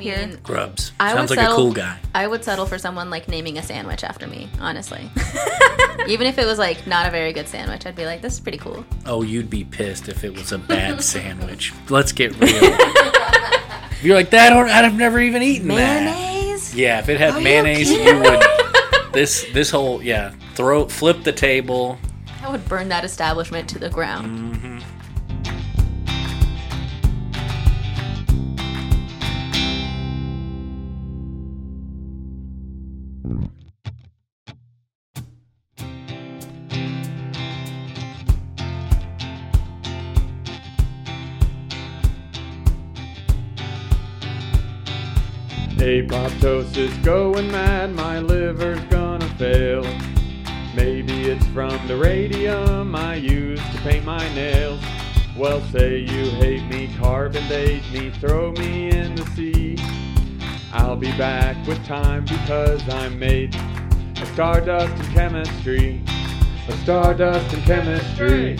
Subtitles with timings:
[0.00, 0.36] here.
[0.42, 0.92] Grubs.
[0.98, 1.98] I Sounds would like a settle- cool guy.
[2.14, 5.10] I would settle for someone like naming a sandwich after me, honestly.
[6.08, 8.40] Even if it was like not a very good sandwich, I'd be like, this is
[8.40, 8.84] pretty cool.
[9.06, 11.72] Oh, you'd be pissed if it was a bad sandwich.
[11.88, 12.50] Let's get real.
[12.52, 14.52] If You're like that.
[14.52, 16.04] I'd have never even eaten that.
[16.04, 16.74] Mayonnaise?
[16.74, 18.42] Yeah, if it had Are mayonnaise, you, kidding would.
[19.12, 21.98] This this whole yeah, throw flip the table.
[22.42, 24.54] I would burn that establishment to the ground.
[24.56, 24.69] Mm-hmm.
[46.10, 49.84] Apoptosis going mad, my liver's gonna fail.
[50.74, 54.82] Maybe it's from the radium I use to paint my nails.
[55.36, 59.76] Well, say you hate me, carbon date me, throw me in the sea.
[60.72, 63.54] I'll be back with time because I'm made
[64.20, 66.02] of stardust and chemistry.
[66.66, 68.58] Of stardust and chemistry.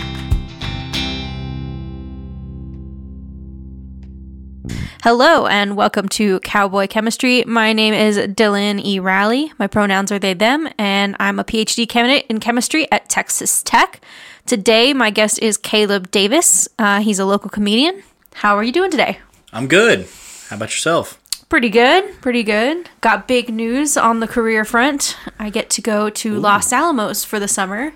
[5.03, 7.43] Hello and welcome to Cowboy Chemistry.
[7.47, 9.01] My name is Dylan E.
[9.01, 9.51] Raleigh.
[9.59, 14.03] My pronouns are they, them, and I'm a PhD candidate in chemistry at Texas Tech.
[14.45, 16.69] Today, my guest is Caleb Davis.
[16.79, 18.03] Uh, he's a local comedian.
[18.35, 19.21] How are you doing today?
[19.55, 20.07] I'm good.
[20.49, 21.19] How about yourself?
[21.49, 22.91] Pretty good, pretty good.
[23.01, 25.17] Got big news on the career front.
[25.39, 27.95] I get to go to Los Alamos for the summer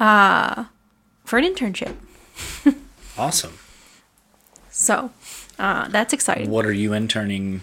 [0.00, 0.64] uh,
[1.24, 1.94] for an internship.
[3.18, 3.56] Awesome.
[4.68, 5.10] So
[5.58, 6.50] uh, that's exciting.
[6.50, 7.62] What are you interning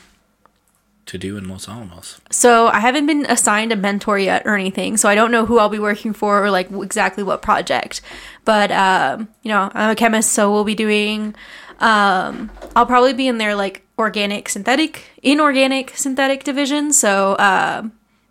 [1.06, 2.20] to do in Los Alamos?
[2.32, 5.60] So I haven't been assigned a mentor yet or anything, so I don't know who
[5.60, 8.02] I'll be working for or like exactly what project.
[8.46, 11.36] But um, you know, I'm a chemist, so we'll be doing.
[11.80, 16.94] Um, I'll probably be in their like organic, synthetic, inorganic, synthetic division.
[16.94, 17.84] So uh,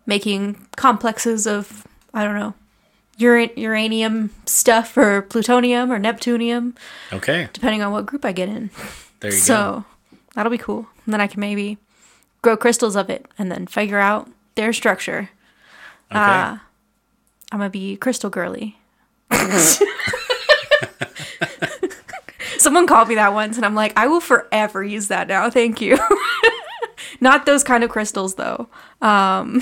[0.05, 2.53] making complexes of I don't know,
[3.17, 6.75] ura- uranium stuff or plutonium or neptunium,
[7.11, 8.69] Okay, depending on what group I get in.
[9.23, 9.43] there you go.
[9.43, 9.85] So
[10.35, 10.87] that'll be cool.
[11.05, 11.77] And then I can maybe
[12.41, 15.29] grow crystals of it and then figure out their structure.
[16.11, 16.19] Okay.
[16.19, 16.57] Uh,
[17.51, 18.77] I'm gonna be crystal girly.
[22.57, 25.49] Someone called me that once, and I'm like, I will forever use that now.
[25.49, 25.97] Thank you.
[27.19, 28.67] Not those kind of crystals, though.
[29.01, 29.61] Um,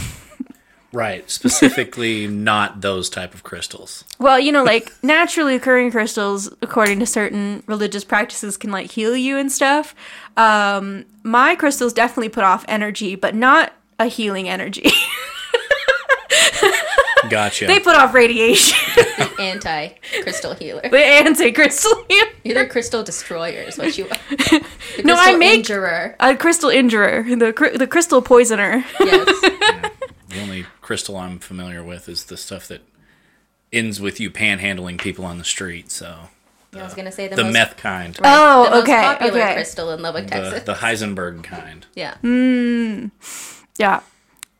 [0.93, 1.29] right.
[1.29, 4.03] Specifically, not those type of crystals.
[4.19, 9.15] Well, you know, like naturally occurring crystals, according to certain religious practices, can like heal
[9.15, 9.95] you and stuff.
[10.37, 14.89] Um, my crystals definitely put off energy, but not a healing energy.
[17.29, 17.65] Gotcha.
[17.67, 18.77] they put off radiation.
[19.39, 19.89] Anti
[20.23, 20.81] crystal healer.
[20.81, 22.25] the anti-crystal heal.
[22.43, 24.17] You're the crystal destroyer, is what you are.
[24.29, 24.65] The
[25.05, 26.15] No, I crystal make- injurer.
[26.19, 28.83] A crystal injurer, the cr- the crystal poisoner.
[28.99, 29.25] Yes.
[30.29, 32.81] the only crystal I'm familiar with is the stuff that
[33.71, 35.89] ends with you panhandling people on the street.
[35.89, 36.27] So
[36.73, 39.41] I was gonna say the, the most, meth kind, right, Oh, the most okay, popular
[39.41, 39.53] okay.
[39.53, 40.63] crystal in Lubbock, Texas.
[40.63, 41.85] the Heisenberg kind.
[41.95, 42.17] yeah.
[43.79, 44.01] Yeah.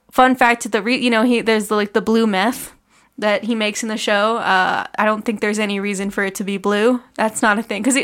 [0.09, 2.72] Fun fact: the re- you know he there's the, like the blue meth
[3.18, 4.38] that he makes in the show.
[4.38, 7.02] Uh, I don't think there's any reason for it to be blue.
[7.16, 8.00] That's not a thing because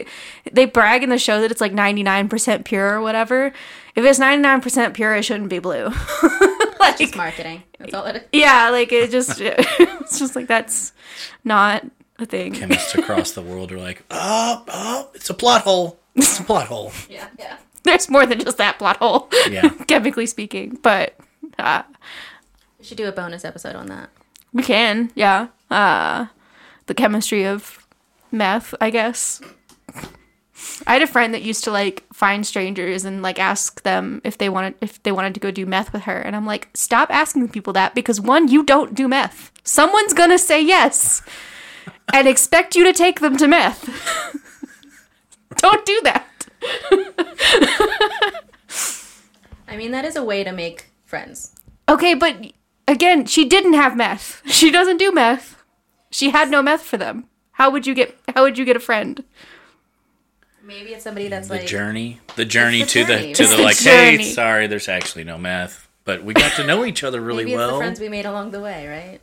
[0.51, 3.53] they brag in the show that it's like 99% pure or whatever.
[3.97, 5.85] If it's 99% pure, it shouldn't be blue.
[6.79, 7.63] like, Just marketing.
[7.79, 8.21] That's all it is.
[8.31, 10.93] yeah, like it just it's just like that's
[11.43, 11.83] not
[12.19, 12.53] a thing.
[12.53, 15.99] Chemists across the world are like, oh, oh, it's a plot hole.
[16.15, 16.91] It's a plot hole.
[17.09, 17.57] Yeah, yeah.
[17.83, 19.69] There's more than just that plot hole, Yeah.
[19.87, 20.77] chemically speaking.
[20.83, 21.15] But
[21.57, 21.81] uh,
[22.77, 24.09] We should do a bonus episode on that.
[24.53, 25.47] We can, yeah.
[25.71, 26.27] Uh,
[26.85, 27.85] the chemistry of
[28.31, 29.41] meth, I guess.
[30.85, 34.37] I had a friend that used to like find strangers and like ask them if
[34.37, 37.09] they wanted if they wanted to go do meth with her, and I'm like, stop
[37.11, 39.51] asking people that because one, you don't do meth.
[39.63, 41.21] Someone's gonna say yes
[42.13, 43.87] and expect you to take them to meth.
[45.57, 46.25] don't do that.
[49.67, 51.55] I mean, that is a way to make friends.
[51.89, 52.53] Okay, but
[52.87, 54.41] again, she didn't have meth.
[54.45, 55.63] She doesn't do meth.
[56.09, 57.25] She had no meth for them.
[57.53, 59.23] How would you get how would you get a friend?
[60.67, 63.39] Maybe it's somebody that's like The like journey, the journey the to the to It's
[63.39, 67.05] the the like, hey, sorry, there's actually no meth, but we got to know each
[67.05, 69.21] other really maybe it's the friends we made along the way, right?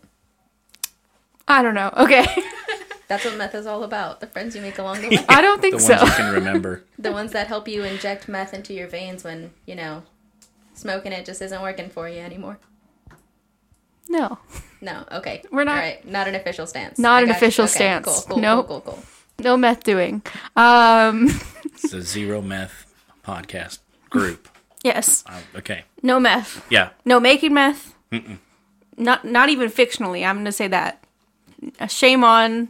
[1.46, 1.93] I don't know.
[1.99, 2.25] Okay.
[3.08, 4.20] That's what meth is all about.
[4.20, 5.25] The friends you make along the way.
[5.29, 6.02] I don't the think ones so.
[6.02, 6.82] you can remember.
[6.99, 10.02] the ones that help you inject meth into your veins when, you know,
[10.73, 12.58] smoking it just isn't working for you anymore.
[14.08, 14.38] No.
[14.81, 15.43] No, okay.
[15.52, 16.99] We're not- All right, not an official stance.
[16.99, 17.37] Not I an got you.
[17.37, 18.06] official Okay, stance.
[18.06, 18.67] Cool, cool, Nope.
[18.69, 19.05] cool, cool, cool.
[19.39, 20.23] No meth doing.
[20.57, 21.29] Um
[21.65, 22.87] It's a zero meth
[23.25, 23.79] podcast
[24.11, 24.49] group.
[24.83, 25.25] Yes.
[25.27, 25.85] Uh, okay.
[26.03, 26.65] No meth.
[26.71, 26.91] Yeah.
[27.05, 27.95] No making meth.
[28.97, 30.25] Not not even fictionally.
[30.25, 31.03] I'm going to say that.
[31.81, 32.69] A shame on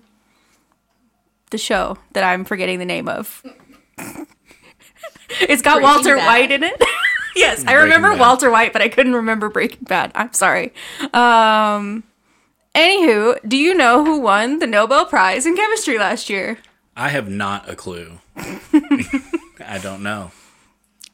[1.50, 3.42] the show that I'm forgetting the name of.
[5.40, 6.26] it's got Breaking Walter Bad.
[6.26, 6.82] White in it.
[7.36, 8.20] yes, I remember Bad.
[8.20, 10.12] Walter White, but I couldn't remember Breaking Bad.
[10.14, 10.72] I'm sorry.
[11.12, 12.04] Um
[12.74, 16.58] anywho, do you know who won the Nobel Prize in chemistry last year?
[16.96, 18.18] I have not a clue.
[18.36, 20.30] I don't know.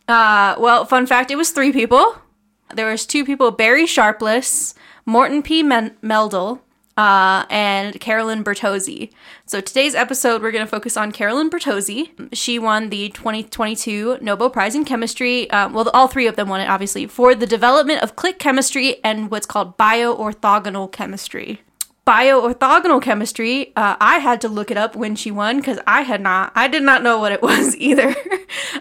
[0.09, 2.17] Uh, well, fun fact, it was three people.
[2.75, 4.75] There was two people, Barry Sharpless,
[5.07, 5.63] Morten P.
[5.63, 6.61] Men- Meldal,
[6.97, 9.11] uh, and Carolyn Bertozzi.
[9.47, 12.11] So today's episode, we're going to focus on Carolyn Bertozzi.
[12.35, 15.51] She won the 2022 Nobel Prize in Chemistry.
[15.51, 19.03] Uh, well, all three of them won it, obviously, for the development of click chemistry
[19.05, 21.63] and what's called bioorthogonal chemistry.
[22.07, 26.21] Bioorthogonal chemistry, uh, I had to look it up when she won because I had
[26.21, 28.15] not, I did not know what it was either.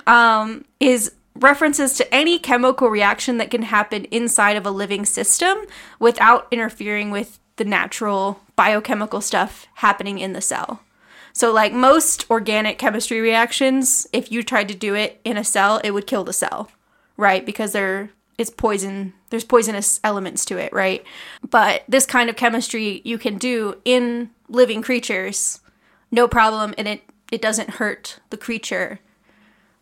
[0.08, 5.58] um, is references to any chemical reaction that can happen inside of a living system
[6.00, 10.82] without interfering with the natural biochemical stuff happening in the cell.
[11.34, 15.80] So, like most organic chemistry reactions, if you tried to do it in a cell,
[15.84, 16.72] it would kill the cell,
[17.18, 17.46] right?
[17.46, 18.10] Because there
[18.40, 19.14] it's poison.
[19.30, 21.04] There's poisonous elements to it, right?
[21.48, 25.60] But this kind of chemistry you can do in living creatures,
[26.10, 29.00] no problem, and it it doesn't hurt the creature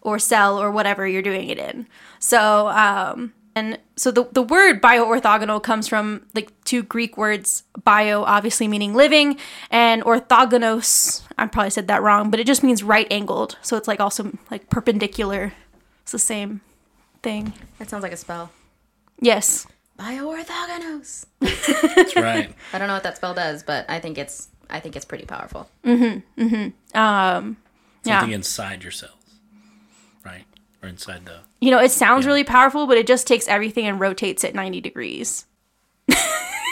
[0.02, 1.88] or cell or whatever you're doing it in.
[2.20, 8.22] So, um, and so the, the word bioorthogonal comes from like two Greek words, bio
[8.22, 9.40] obviously meaning living,
[9.72, 13.58] and orthogonos, I probably said that wrong, but it just means right angled.
[13.64, 15.54] So it's like also like perpendicular.
[16.04, 16.62] It's the same
[17.24, 17.54] thing.
[17.80, 18.52] That sounds like a spell.
[19.20, 19.66] Yes.
[19.98, 21.26] Bioorthogonose.
[21.40, 22.54] That's right.
[22.74, 25.26] I don't know what that spell does, but I think it's I think it's pretty
[25.26, 25.68] powerful.
[26.94, 27.58] Um,
[28.04, 28.20] yeah.
[28.20, 29.17] Something inside your cells, right?
[30.82, 31.40] Or inside the.
[31.60, 34.82] You know, it sounds really powerful, but it just takes everything and rotates it 90
[34.82, 35.46] degrees.
[36.10, 36.16] I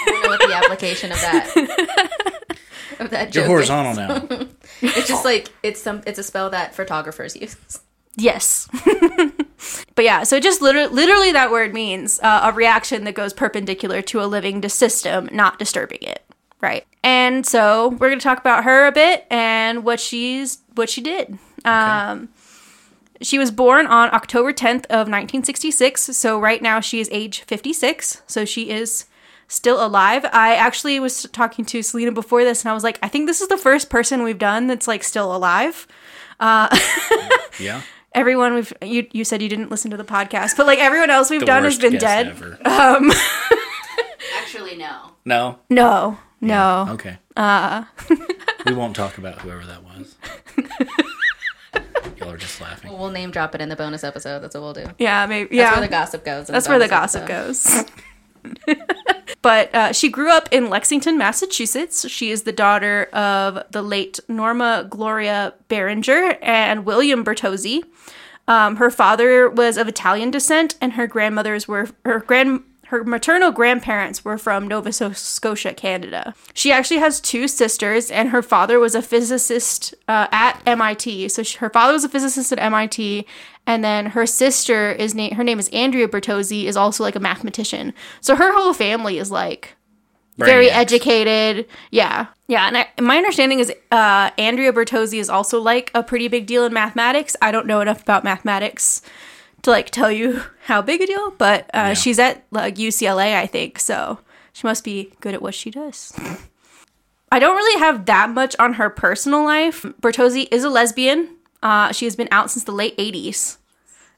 [0.05, 2.57] don't know what the application of that
[2.99, 4.47] of that You're joke horizontal now.
[4.81, 7.55] It's just like it's some it's a spell that photographers use.
[8.17, 8.67] Yes.
[9.95, 14.01] but yeah, so just literally, literally that word means uh, a reaction that goes perpendicular
[14.03, 16.23] to a living system, not disturbing it.
[16.61, 16.85] Right.
[17.03, 21.01] And so we're going to talk about her a bit and what she's what she
[21.01, 21.37] did.
[21.63, 22.29] Um,
[23.21, 26.01] she was born on October 10th of 1966.
[26.17, 28.21] So right now she is age 56.
[28.27, 29.05] So she is
[29.47, 30.25] still alive.
[30.33, 33.41] I actually was talking to Selena before this and I was like, I think this
[33.41, 35.87] is the first person we've done that's like still alive.
[37.59, 37.81] Yeah.
[38.13, 41.29] everyone we've you you said you didn't listen to the podcast, but like everyone else
[41.29, 42.27] we've The done has been dead.
[42.27, 42.57] ever.
[44.41, 45.11] Actually, no.
[45.23, 45.59] no.
[45.69, 46.87] No, no.
[46.91, 47.17] Okay.
[47.37, 47.85] Uh.
[48.65, 50.15] we won't talk about whoever that was.
[52.59, 52.97] Y'all are just laughing.
[52.97, 54.39] We'll name drop it in the bonus episode.
[54.39, 54.85] That's what we'll do.
[54.97, 55.55] Yeah, maybe.
[55.55, 56.49] Yeah, That's where the gossip goes.
[56.49, 57.87] in that's where the gossip episode.
[57.87, 58.75] goes.
[59.41, 62.09] but uh, she grew up in Lexington, Massachusetts.
[62.09, 67.83] She is the daughter of the late Norma Gloria Berringer and William Bertozzi.
[68.47, 73.51] Um, her father was of Italian descent, and her grandmothers were her grand her maternal
[73.51, 76.35] grandparents were from Nova Scotia, Canada.
[76.53, 81.29] She actually has two sisters, and her father was a physicist uh, at MIT.
[81.29, 83.25] So she, her father was a physicist at MIT,
[83.65, 87.19] and then her sister is na- her name is Andrea Bertozzi, is also like a
[87.19, 87.93] mathematician.
[88.21, 89.75] So her whole family is like
[90.37, 91.67] very educated.
[91.91, 92.27] Yeah.
[92.47, 92.67] Yeah.
[92.67, 96.65] And I, my understanding is uh, Andrea Bertozzi is also like a pretty big deal
[96.65, 97.35] in mathematics.
[97.41, 99.01] I don't know enough about mathematics
[99.65, 101.93] to like tell you how big a deal, but uh, Yeah.
[101.93, 103.79] she's at like UCLA, I think.
[103.79, 104.19] So
[104.53, 106.13] she must be good at what she does.
[107.31, 109.81] I don't really have that much on her personal life.
[110.01, 111.35] Bertozzi is a lesbian.
[111.61, 113.57] Uh, she has been out since the late 80s.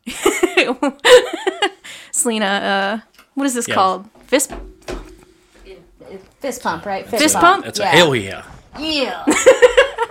[2.11, 2.99] Selena, uh,
[3.33, 3.75] what is this Yeah.
[3.75, 4.09] called?
[4.27, 4.51] Fist
[6.39, 7.07] Fist pump, right?
[7.09, 7.65] Fist pump?
[7.65, 7.85] That's Yeah.
[7.85, 8.43] a hell yeah.
[8.79, 9.25] Yeah.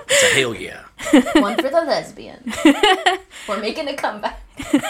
[0.08, 0.84] It's a hell yeah.
[1.40, 2.52] One for the lesbian.
[3.48, 4.42] We're making a comeback.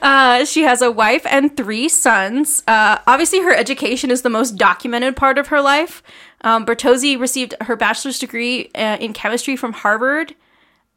[0.00, 2.64] Uh, she has a wife and three sons.
[2.66, 6.02] Uh, obviously, her education is the most documented part of her life.
[6.40, 10.34] Um, Bertozzi received her bachelor's degree uh, in chemistry from Harvard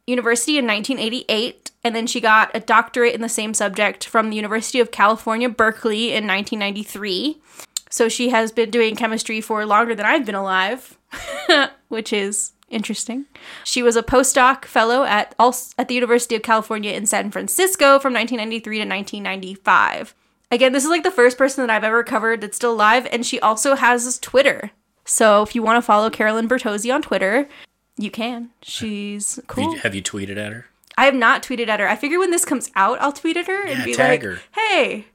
[0.08, 4.36] University in 1988, and then she got a doctorate in the same subject from the
[4.36, 7.40] University of California, Berkeley in 1993.
[7.90, 10.98] So she has been doing chemistry for longer than I've been alive,
[11.88, 13.26] which is interesting.
[13.64, 15.34] She was a postdoc fellow at
[15.78, 20.14] at the University of California in San Francisco from 1993 to 1995.
[20.50, 23.26] Again, this is like the first person that I've ever covered that's still alive, and
[23.26, 24.70] she also has Twitter.
[25.04, 27.48] So if you want to follow Carolyn Bertozzi on Twitter,
[27.96, 28.50] you can.
[28.62, 29.72] She's Have cool.
[29.74, 30.66] you, have you tweeted at her?
[30.98, 31.88] I have not tweeted at her.
[31.88, 34.40] I figure when this comes out, I'll tweet at her and Yeah, be like, her.
[34.54, 35.06] "Hey,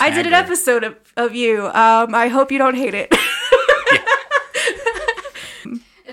[0.00, 0.38] I did an her.
[0.38, 1.66] episode of, of you.
[1.66, 3.12] Um, I hope you don't hate it."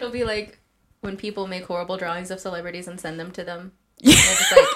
[0.04, 0.60] It'll be like
[1.00, 3.72] when people make horrible drawings of celebrities and send them to them.
[4.04, 4.68] They're like,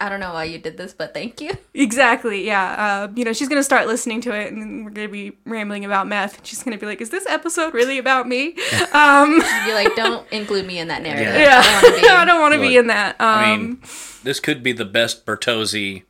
[0.00, 1.50] I don't know why you did this, but thank you.
[1.74, 2.46] exactly.
[2.46, 3.08] Yeah.
[3.08, 6.06] Uh, you know, she's gonna start listening to it, and we're gonna be rambling about
[6.06, 6.46] meth.
[6.46, 8.50] She's gonna be like, "Is this episode really about me?"
[8.92, 11.34] um, You'd be like, don't include me in that narrative.
[11.34, 11.60] Yeah.
[11.60, 11.62] yeah.
[11.64, 13.20] I don't wanna be- I don't want to be Look, in that.
[13.20, 13.80] Um, I mean,
[14.22, 16.04] this could be the best Bertozzi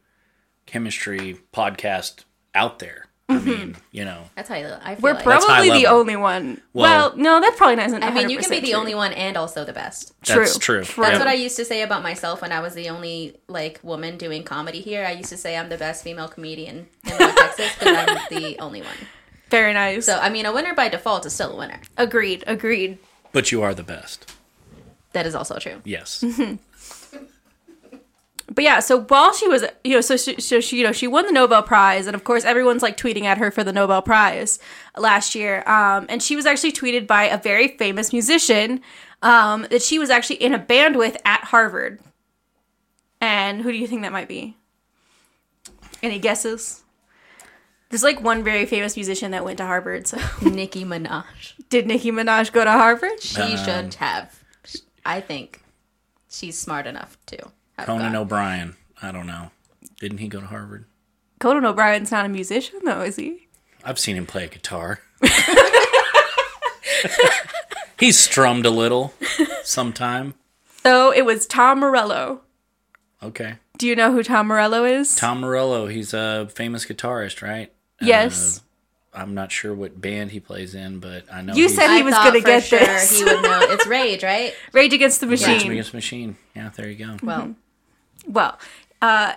[0.66, 2.24] chemistry podcast
[2.54, 3.05] out there.
[3.28, 3.48] I mm-hmm.
[3.48, 5.24] mean, you know, That's how I I feel we're like.
[5.24, 5.98] That's high probably the level.
[5.98, 6.60] only one.
[6.72, 8.02] Well, Well- no, that probably isn't.
[8.04, 8.78] I mean, you can be 100% the true.
[8.78, 10.12] only one and also the best.
[10.24, 10.84] That's true.
[10.84, 11.02] True.
[11.02, 11.18] That's Yeah.
[11.18, 14.44] what I used to say about myself when I was the only like woman doing
[14.44, 15.04] comedy here.
[15.04, 18.58] I used to say I'm the best female comedian in North Texas because I'm the
[18.60, 18.96] only one.
[19.50, 20.06] Very nice.
[20.06, 21.80] So I mean, a winner by default is still a winner.
[21.96, 22.44] agreed.
[22.46, 22.98] Agreed.
[23.32, 24.32] But you are the best.
[25.12, 25.80] That is also true.
[25.84, 26.22] Yes.
[26.22, 26.56] Mm-hmm.
[28.48, 31.08] But yeah, so while she was, you know, so she, so she, you know, she
[31.08, 34.02] won the Nobel Prize, and of course, everyone's like tweeting at her for the Nobel
[34.02, 34.60] Prize
[34.96, 35.64] last year.
[35.68, 38.80] Um, and she was actually tweeted by a very famous musician
[39.22, 41.98] um, that she was actually in a band with at Harvard.
[43.20, 44.56] And who do you think that might be?
[46.02, 46.82] Any guesses?
[47.88, 50.06] There's like one very famous musician that went to Harvard.
[50.06, 51.24] So, Nicki Minaj.
[51.68, 53.20] did Nicki Minaj go to Harvard?
[53.22, 54.42] She Um, should have.
[55.04, 55.62] I think
[56.30, 57.38] she's smart enough to.
[57.78, 58.16] Have Conan gone.
[58.22, 58.76] O'Brien.
[59.02, 59.50] I don't know.
[60.00, 60.84] Didn't he go to Harvard?
[61.38, 63.48] Conan O'Brien's not a musician, though, is he?
[63.84, 65.00] I've seen him play a guitar.
[67.98, 69.14] He's strummed a little
[69.62, 70.34] sometime.
[70.82, 72.42] So it was Tom Morello.
[73.22, 73.54] Okay.
[73.78, 75.16] Do you know who Tom Morello is?
[75.16, 77.72] Tom Morello, he's a famous guitarist, right?
[78.00, 78.58] Yes.
[79.14, 81.88] Uh, I'm not sure what band he plays in, but I know You he's said
[81.88, 83.18] he I was gonna get sure this.
[83.18, 83.60] He would know.
[83.62, 84.54] It's Rage, right?
[84.72, 85.54] Rage Against the Machine.
[85.54, 86.36] Rage Against the Machine.
[86.54, 87.16] Yeah, there you go.
[87.22, 87.54] Well,
[88.26, 88.58] Well,
[89.02, 89.34] uh,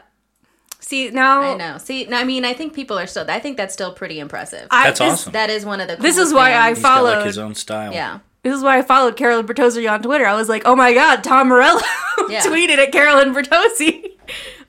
[0.79, 1.77] see now I know.
[1.77, 3.25] See, no, I mean, I think people are still.
[3.29, 4.67] I think that's still pretty impressive.
[4.71, 5.33] I- That's this, awesome.
[5.33, 5.95] that is one of the.
[5.97, 6.79] This is why I bands.
[6.79, 7.93] He's got like followed- his own style.
[7.93, 8.19] Yeah.
[8.41, 10.25] This is why I followed Carolyn Bertozzi on Twitter.
[10.25, 11.81] I was like, oh my god, Tom Morello
[12.29, 12.41] Yeah.
[12.41, 14.05] tweeted at Carolyn Bertozzi.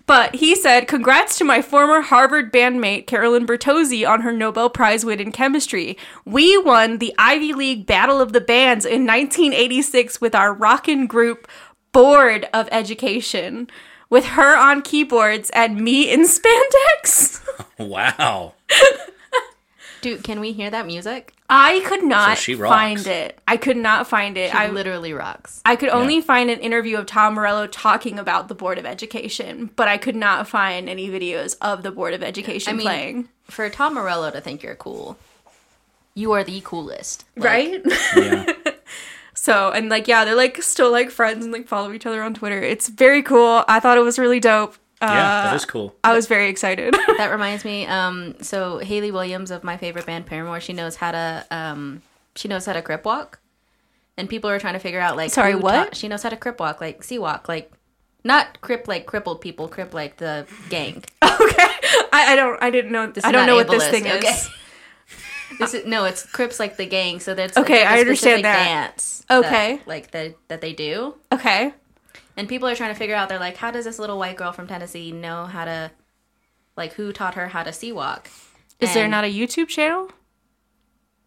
[0.07, 5.05] But he said, Congrats to my former Harvard bandmate, Carolyn Bertozzi, on her Nobel Prize
[5.05, 5.97] win in chemistry.
[6.25, 11.47] We won the Ivy League Battle of the Bands in 1986 with our rockin' group
[11.93, 13.71] Board of Education,
[14.11, 17.41] with her on keyboards and me in spandex.
[17.79, 18.53] Wow.
[20.03, 21.35] Dude, can we hear that music?
[21.51, 22.75] I could not she rocks.
[22.75, 23.39] find it.
[23.47, 24.51] I could not find it.
[24.51, 25.61] She I literally rocks.
[25.67, 26.21] I could only Yeah.
[26.23, 30.17] find an interview of Tom Morello talking about the Board of Education, but I could
[30.17, 33.29] not find any videos of the Board of Education I mean, playing.
[33.45, 35.19] For Tom Morello to think you're cool,
[36.15, 37.25] you are the coolest.
[37.37, 37.83] Like, Right?
[38.17, 38.47] Yeah.
[39.43, 42.35] so, and like, yeah, they're like still like friends and like follow each other on
[42.35, 42.61] Twitter.
[42.61, 43.65] It's very cool.
[43.67, 44.75] I thought it was really dope.
[45.01, 45.95] Uh, Yeah, that is cool.
[46.05, 46.95] I was very excited.
[47.17, 47.87] That reminds me.
[47.87, 52.03] Um, so Hayley Williams of my favorite band Paramore, she knows how to um,
[52.37, 53.41] she knows how to crip walk,
[54.19, 55.73] and people are trying to figure out like Sorry, what?
[55.73, 57.73] taught- she knows how to crip walk, like C-walk, like
[58.25, 61.03] not crip like crippled people, crip like the gang.
[61.25, 61.69] okay.
[62.13, 64.29] I, I don't, I didn't know, This I don't not know what this thing okay?
[64.29, 64.51] is.
[65.59, 67.21] This is no, it's Crips like the gang.
[67.21, 68.65] So that's Okay, like I understand that.
[68.91, 69.77] Dance, Okay.
[69.77, 71.75] that, like that that they do, Okay.
[72.37, 73.29] and people are trying to figure out.
[73.29, 75.91] They're like, how does this little white girl from Tennessee know how to,
[76.77, 78.29] like, who taught her how to C-walk?
[78.79, 80.11] Is there not a YouTube channel?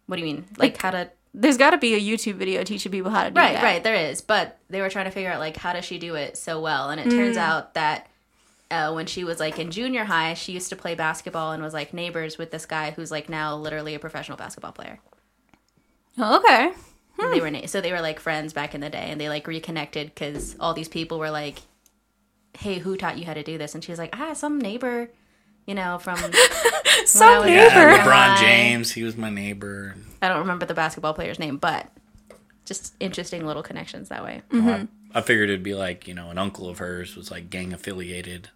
[0.06, 0.44] What do you mean?
[0.56, 1.10] Like, Like- how to?
[1.36, 3.62] There's got to be a YouTube video teaching people how to do Right, that.
[3.64, 3.82] right.
[3.82, 6.36] There is, but they were trying to figure out like how does she do it
[6.38, 7.10] so well, and it Mm.
[7.16, 8.08] turns out that.
[8.74, 11.72] Uh, when she was like in junior high, she used to play basketball and was
[11.74, 14.98] like neighbors with this guy who's like now literally a professional basketball player.
[16.18, 16.72] Oh, okay.
[17.20, 19.28] And They were na- so they were like friends back in the day, and they
[19.28, 21.58] like reconnected because all these people were like,
[22.58, 25.10] "Hey, who taught you how to do this?" And she was like, "Ah, some neighbor,
[25.66, 26.16] you know, from
[27.06, 27.54] Some was- neighbor.
[27.56, 29.94] Yeah, LeBron James, he was my neighbor.
[30.20, 31.88] I don't remember the basketball player's name, but
[32.64, 34.66] just interesting little connections that way, Mm-hmm.
[34.66, 37.50] Well, I, I figured it'd be like, you know, an uncle of hers was like
[37.50, 38.48] gang affiliated.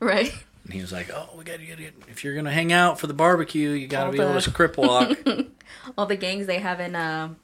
[0.00, 0.32] Right?
[0.64, 1.94] And he was like, oh, we got to get it.
[2.08, 4.40] If you're to hang out for the barbecue, you got to All be able the-
[4.42, 5.18] to crip walk.
[5.98, 7.34] All the gangs they have in uh,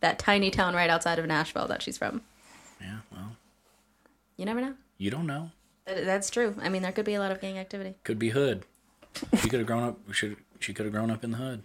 [0.00, 2.22] that tiny town right outside of Nashville that she's from.
[2.80, 3.36] yeah, well,
[4.36, 4.74] You never know.
[4.98, 5.50] you don't know.
[5.86, 6.54] That, that's true.
[6.62, 7.94] I mean, there could be a lot of gang activity.
[8.04, 8.64] Could be hood.
[9.40, 9.98] She could have grown up.
[10.12, 11.64] Should she could have grown up in the hood.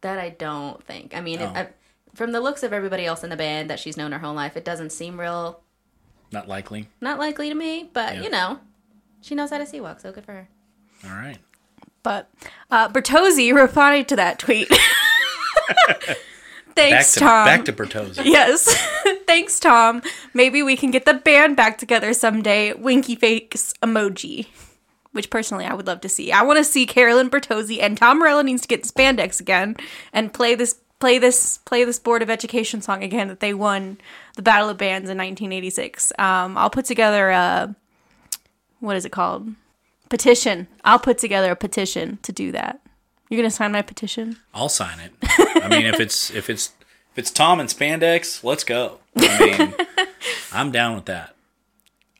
[0.00, 1.16] That I don't think.
[1.16, 1.46] I mean, Oh.
[1.46, 1.68] I,
[2.14, 4.56] from the looks of everybody else in the band that she's known her whole life,
[4.56, 5.60] it doesn't seem real
[6.32, 6.88] Not likely.
[7.00, 7.88] not likely to me.
[7.92, 8.22] But Yeah.
[8.22, 8.58] you know,
[9.24, 10.48] she knows how to C-walk, so good for her.
[11.04, 11.38] All right.
[12.02, 12.30] But
[12.70, 14.68] uh, Bertozzi replied to that tweet.
[16.74, 17.46] Back Thanks, to Tom.
[17.46, 18.24] back to Bertozzi.
[18.24, 18.64] yes.
[19.28, 20.02] Thanks, Tom.
[20.34, 22.72] Maybe we can get the band back together someday.
[22.72, 24.48] Winky face emoji.
[25.12, 26.32] Which personally I would love to see.
[26.32, 29.76] I want to see Carolyn Bertozzi and Tom Morello needs to get spandex again
[30.12, 33.98] and play this play this play this Board of Education song again that they won
[34.34, 36.12] the Battle of Bands in 1986.
[36.18, 37.76] Um, I'll put together a
[38.84, 39.48] what is it called?
[40.08, 40.68] Petition.
[40.84, 42.80] I'll put together a petition to do that.
[43.28, 44.36] You're gonna sign my petition?
[44.52, 45.12] I'll sign it.
[45.62, 46.72] I mean, if it's if it's
[47.12, 48.98] if it's Tom and spandex, let's go.
[49.16, 49.74] I mean,
[50.52, 51.34] I'm down with that.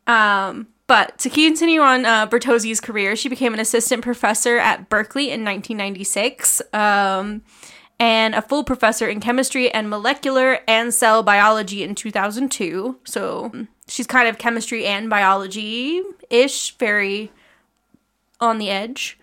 [0.06, 5.24] Um, But to continue on uh, Bertozzi's career, she became an assistant professor at Berkeley
[5.30, 7.42] in 1996 um,
[7.98, 12.98] and a full professor in chemistry and molecular and cell biology in 2002.
[13.04, 17.32] So she's kind of chemistry and biology ish, very
[18.40, 19.18] on the edge.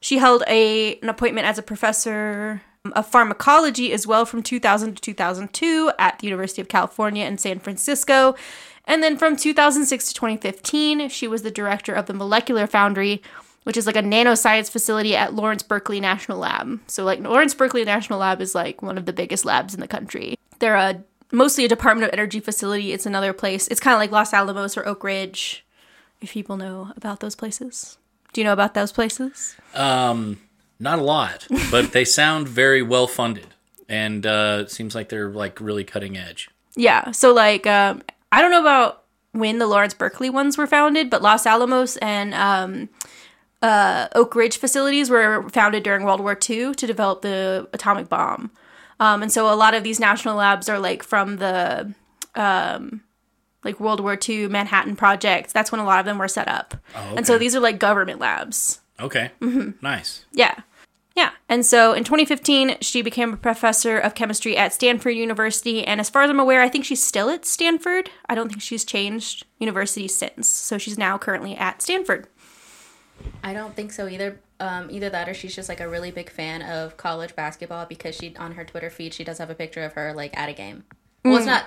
[0.00, 5.02] She held a, an appointment as a professor of pharmacology as well from 2000 to
[5.02, 8.36] 2002 at the University of California in San Francisco.
[8.84, 13.20] And then from 2006 to 2015, she was the director of the Molecular Foundry,
[13.64, 16.78] which is like a nanoscience facility at Lawrence Berkeley National Lab.
[16.86, 19.88] So, like, Lawrence Berkeley National Lab is like one of the biggest labs in the
[19.88, 20.36] country.
[20.60, 22.92] They're a mostly a Department of Energy facility.
[22.92, 23.66] It's another place.
[23.68, 25.65] It's kind of like Los Alamos or Oak Ridge,
[26.26, 27.98] if people know about those places.
[28.32, 29.56] Do you know about those places?
[29.74, 30.38] Um,
[30.78, 33.46] not a lot, but they sound very well funded,
[33.88, 36.50] and uh, it seems like they're like really cutting edge.
[36.76, 37.10] Yeah.
[37.12, 41.22] So like um I don't know about when the Lawrence Berkeley ones were founded, but
[41.22, 42.88] Los Alamos and um
[43.62, 48.50] uh Oak Ridge facilities were founded during World War II to develop the atomic bomb.
[49.00, 51.94] Um and so a lot of these national labs are like from the
[52.34, 53.00] um
[53.66, 55.52] like World War II Manhattan project.
[55.52, 56.74] That's when a lot of them were set up.
[56.94, 57.14] Oh.
[57.16, 58.80] And so these are like government labs.
[58.98, 59.72] Okay, Mm-hmm.
[59.82, 60.24] nice.
[60.32, 60.54] Yeah.
[61.14, 61.30] Yeah.
[61.48, 65.82] And so in 2015, she became a professor of chemistry at Stanford University.
[65.84, 68.10] And as far as I'm aware, I think she's still at Stanford.
[68.28, 70.46] I don't think she's changed university since.
[70.48, 72.26] So she's now currently at Stanford.
[73.42, 74.40] I don't think so either.
[74.60, 78.14] Um, either that or she's just like a really big fan of college basketball because
[78.14, 80.54] she on her Twitter feed she does have a picture of her like at a
[80.54, 80.84] game.
[81.24, 81.64] Well, it's not.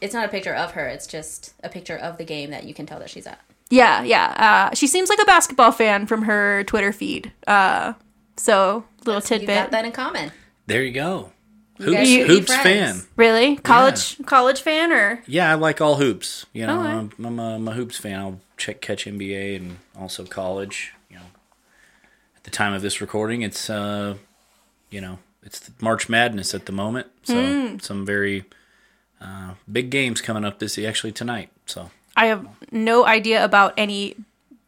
[0.00, 0.86] It's not a picture of her.
[0.86, 3.40] It's just a picture of the game that you can tell that she's at.
[3.70, 4.02] Yeah.
[4.02, 4.68] Yeah.
[4.70, 7.32] Uh, she seems like a basketball fan from her Twitter feed.
[7.46, 7.94] Uh,
[8.36, 9.46] so little You tidbit.
[9.48, 10.32] got that in common.
[10.66, 11.32] There you go.
[11.78, 13.00] You Hoops, guys should be hoops fan.
[13.16, 13.56] Really?
[13.56, 16.46] College college fan or Yeah, I like all hoops.
[16.52, 16.88] You know, Okay.
[16.90, 18.18] I'm, I'm, a, I'm a hoops fan.
[18.20, 20.92] I'll check catch NBA and also college.
[21.10, 21.24] You know,
[22.36, 24.14] at the time of this recording, it's uh,
[24.90, 27.08] you know, it's March Madness at the moment.
[27.24, 28.44] So some very
[29.24, 31.50] uh, big games coming up this actually tonight.
[31.66, 34.16] So I have no idea about any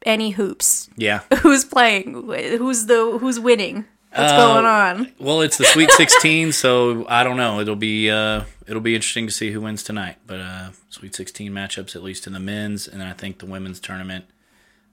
[0.05, 0.88] any hoops.
[0.97, 1.21] yeah.
[1.42, 2.12] Who's playing?
[2.59, 3.85] Who's the who's winning?
[4.14, 5.12] What's Uh, going on?
[5.19, 7.61] Well, it's the Sweet 16, so I don't know.
[7.61, 10.16] It'll be uh, it'll be interesting to see who wins tonight.
[10.27, 13.47] But uh, Sweet 16 matchups, at least in the men's, and then I think the
[13.47, 14.25] women's tournament.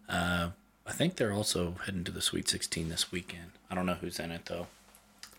[0.09, 0.49] Uh,
[0.85, 3.51] I think they're also heading to the Sweet 16 this weekend.
[3.71, 4.67] I don't know who's in it though.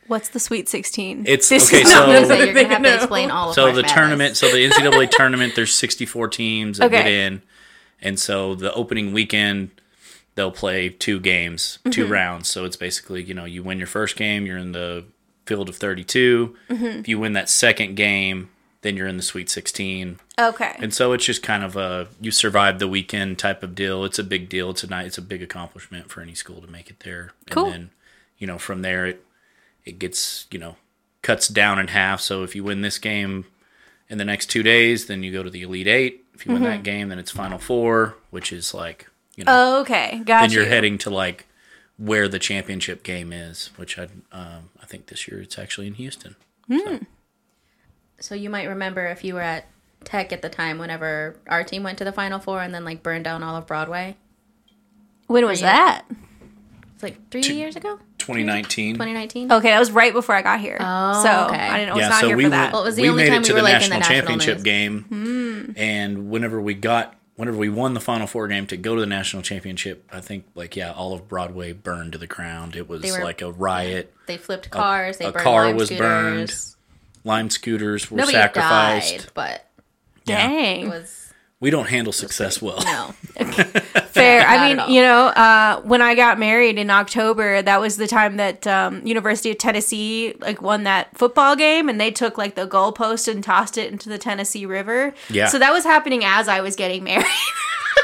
[0.06, 1.26] What's the Sweet 16?
[1.26, 3.62] It's- This okay, is so- another So you're gonna have to explain all of So
[3.62, 3.92] March the Madness.
[3.94, 7.42] tournament, so the NCAA tournament, there's 64 teams that get in,
[8.00, 9.70] and so the opening weekend
[10.36, 11.90] they'll play two games, Mm-hmm.
[11.90, 12.48] 2 rounds.
[12.48, 15.04] So it's basically you know you win your first game, you're in the
[15.46, 16.56] field of 32.
[16.70, 16.84] Mm-hmm.
[16.84, 18.48] If you win that second game,
[18.82, 20.18] then you're in the Sweet 16.
[20.38, 20.74] Okay.
[20.78, 24.04] And so it's just kind of a you survive the weekend type of deal.
[24.04, 24.70] It's a big deal.
[24.70, 25.06] It's a night.
[25.06, 27.30] It's a big accomplishment for any school to make it there.
[27.50, 27.66] Cool.
[27.66, 27.90] And then
[28.38, 29.24] you know from there it
[29.84, 30.76] it gets you know
[31.22, 32.20] cuts down in half.
[32.20, 33.44] So if you win this game
[34.08, 36.24] in the next two days, then you go to the Elite Eight.
[36.34, 36.70] If you win Mm-hmm.
[36.70, 40.20] that game, then it's Final Four, which is like you know Oh, okay.
[40.24, 40.58] Got then you.
[40.60, 41.46] you're heading to like
[41.96, 45.94] where the championship game is, which I um, I think this year it's actually in
[45.94, 46.34] Houston.
[48.20, 49.66] So you might remember if you were at
[50.04, 53.02] Tech at the time, whenever our team went to the Final Four and then like
[53.02, 54.16] burned down all of Broadway.
[55.26, 56.04] when was you- that?
[56.94, 58.94] It's like three years ago, 2019.
[58.94, 59.52] 2019.
[59.52, 60.76] Okay, that was right before I got here.
[60.80, 61.56] Oh, so okay.
[61.56, 61.90] I didn't.
[61.90, 62.72] I was yeah, not so here we for that.
[62.72, 63.90] Well, it was the we only made time it to we the were, like, in
[63.90, 64.64] the national national championship news.
[64.64, 65.70] game, hmm.
[65.76, 69.06] and whenever we got, whenever we won the Final Four game to go to the
[69.06, 72.76] national championship, I think like yeah, all of Broadway burned to the ground.
[72.76, 74.12] It was were- like a riot.
[74.26, 75.18] They flipped cars.
[75.18, 75.98] they a burned car lime was scooters.
[76.00, 76.54] burned.
[77.26, 79.12] Lime scooters were Nobody sacrificed.
[79.18, 79.66] died, but
[80.26, 80.86] Dang.
[80.86, 82.82] it was We don't handle success well.
[82.84, 83.14] no.
[84.08, 84.44] Fair.
[84.46, 88.36] I mean, you know, uh, when I got married in October, that was the time
[88.38, 92.66] that um, University of Tennessee like won that football game, and they took like the
[92.66, 95.14] goalpost and tossed it into the Tennessee River.
[95.30, 95.46] Yeah.
[95.46, 97.24] So that was happening as I was getting married.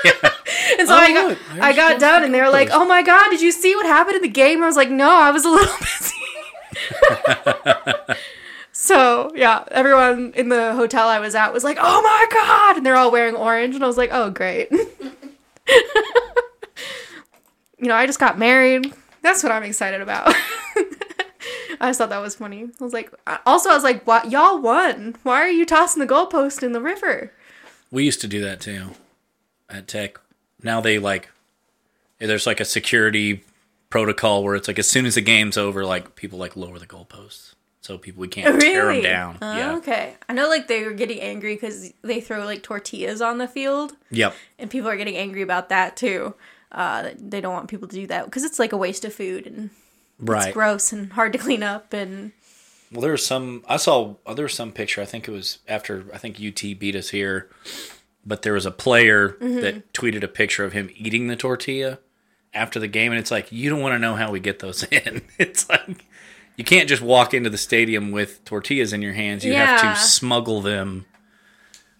[0.04, 0.12] yeah.
[0.78, 3.02] and so Oh, I got look, I got done, and they were like, "Oh my
[3.02, 5.44] god, did you see what happened in the game?" I was like, "No, I was
[5.44, 6.14] a little busy."
[8.72, 12.86] So yeah, everyone in the hotel I was at was like, "Oh my god!" and
[12.86, 14.70] they're all wearing orange, and I was like, "Oh great."
[17.78, 18.92] you know, I just got married.
[19.22, 20.34] That's what I'm excited about.
[21.82, 22.68] I just thought that was funny.
[22.80, 24.30] I was like, uh, also I was like, "What?
[24.30, 25.16] Y'all won?
[25.22, 27.32] Why are you tossing the goalpost in the river?"
[27.90, 28.90] We used to do that too
[29.68, 30.20] at Tech.
[30.62, 31.30] Now they like
[32.18, 33.44] there's like a security
[33.88, 36.86] protocol where it's like as soon as the game's over, like people like lower the
[36.86, 39.38] goalposts so people we can't tear them down.
[39.42, 39.74] Oh, yeah.
[39.76, 40.14] Okay.
[40.28, 43.92] I know like they were getting angry because they throw like tortillas on the field,
[44.10, 44.34] Yep.
[44.58, 46.34] and people are getting angry about that too.
[46.72, 49.46] Uh, they don't want people to do that because it's like a waste of food
[49.46, 49.70] and
[50.20, 50.48] Right.
[50.48, 52.32] it's gross and hard to clean up and
[52.92, 53.64] Well, there was some.
[53.68, 55.00] I saw uh, there was some picture.
[55.00, 57.48] I think it was after I think UT beat us here,
[58.26, 59.60] but there was a player Mm-hmm.
[59.62, 61.98] that tweeted a picture of him eating the tortilla
[62.52, 64.82] after the game, and it's like you don't want to know how we get those
[64.90, 65.22] in.
[65.38, 66.04] It's like
[66.60, 69.44] you can't just walk into the stadium with tortillas in your hands.
[69.46, 71.06] You have to smuggle them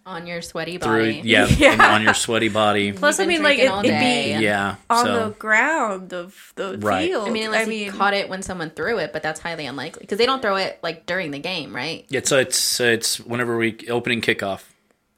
[0.04, 0.98] on your sweaty through.
[1.14, 1.20] body.
[1.24, 1.72] Yeah, Yeah.
[1.72, 2.92] and on your sweaty body.
[2.92, 4.76] plus I mean like it, it'd be Yeah.
[4.90, 7.08] on so the ground of the Right.
[7.08, 7.26] field.
[7.26, 9.64] I mean, unless I mean, you caught it when someone threw it, but that's highly
[9.64, 12.04] unlikely because they don't throw it like during the game, right?
[12.10, 14.62] Yeah, so it's it's it's whenever we opening kickoff.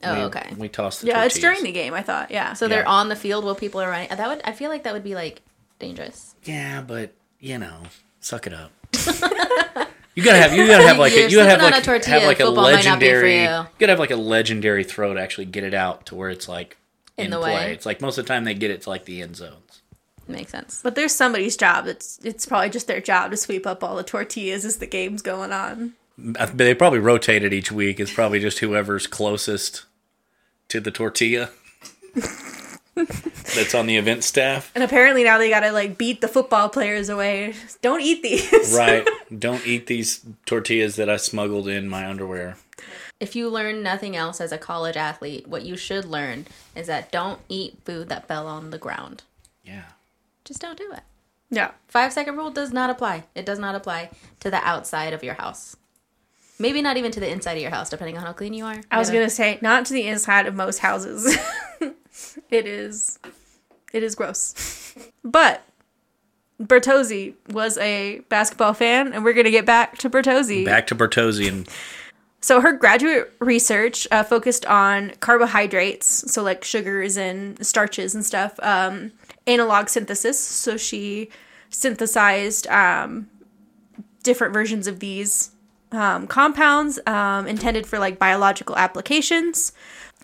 [0.04, 0.52] Oh, we, okay.
[0.56, 1.94] We toss the yeah, it's during the game.
[1.94, 2.52] I thought, yeah.
[2.54, 2.68] So Yeah.
[2.76, 4.08] they're on the field while people are running.
[4.08, 5.42] That would I feel like that would be like
[5.78, 6.34] dangerous.
[6.44, 7.82] Yeah, but you know,
[8.20, 8.72] suck it up.
[10.14, 12.20] you gotta have you gotta have like a, You're you gotta have like a tortilla,
[12.20, 13.36] have like a football might not be for legendary.
[13.42, 13.48] you.
[13.48, 16.48] You gotta have like a legendary throw to actually get it out to where it's
[16.48, 16.76] like
[17.16, 17.54] In in, the play.
[17.54, 17.72] way.
[17.72, 19.80] It's like most of the time they get it to like the end zones.
[20.28, 20.80] Makes sense.
[20.82, 21.86] But there's somebody's job.
[21.86, 25.22] It's it's probably just their job to sweep up all the tortillas as the game's
[25.22, 25.94] going on.
[26.18, 27.98] They probably rotate it each week.
[27.98, 29.84] It's probably just whoever's closest
[30.68, 31.50] to the tortilla.
[33.54, 34.70] That's on the event staff.
[34.74, 37.54] And apparently now they gotta like beat the football players away.
[37.82, 38.74] Don't eat these.
[38.76, 39.08] Right.
[39.36, 42.56] Don't eat these tortillas that I smuggled in my underwear.
[43.20, 47.12] If you learn nothing else as a college athlete, what you should learn is that
[47.12, 49.22] don't eat food that fell on the ground.
[49.64, 49.84] Yeah.
[50.44, 51.02] Just don't do it.
[51.50, 51.70] Yeah.
[51.86, 53.24] Five second rule does not apply.
[53.34, 55.76] It does not apply to the outside of your house.
[56.58, 58.80] Maybe not even to the inside of your house, depending on how clean you are.
[58.90, 61.36] I was uh, gonna say not to the inside of most houses.
[62.50, 63.18] It is
[63.92, 64.94] it is gross.
[65.24, 65.62] But
[66.60, 70.64] Bertozzi was a basketball fan, and we're gonna get back to Bertozzi.
[70.64, 71.68] Back to Bertozzi and
[72.40, 78.58] So her graduate research uh, focused on carbohydrates, so like sugars and starches and stuff,
[78.62, 79.12] um,
[79.46, 80.38] analog synthesis.
[80.40, 81.30] So she
[81.70, 83.28] synthesized um,
[84.22, 85.52] different versions of these
[85.92, 89.72] um, compounds um, intended for like biological applications.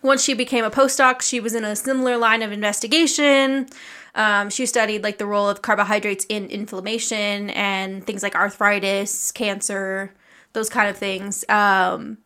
[0.03, 3.67] Once she became a postdoc, she was in a similar line of investigation.
[4.15, 10.13] Um, she studied like the role of carbohydrates in inflammation and things like arthritis, cancer,
[10.53, 11.45] those kind of things.
[11.49, 12.19] Um,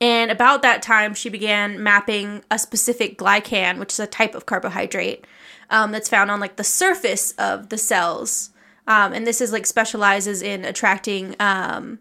[0.00, 4.46] and about that time, she began mapping a specific glycan, which is a type of
[4.46, 5.24] carbohydrate
[5.70, 8.50] um, that's found on like the surface of the cells.
[8.86, 12.00] Um, and this is like specializes in attracting um,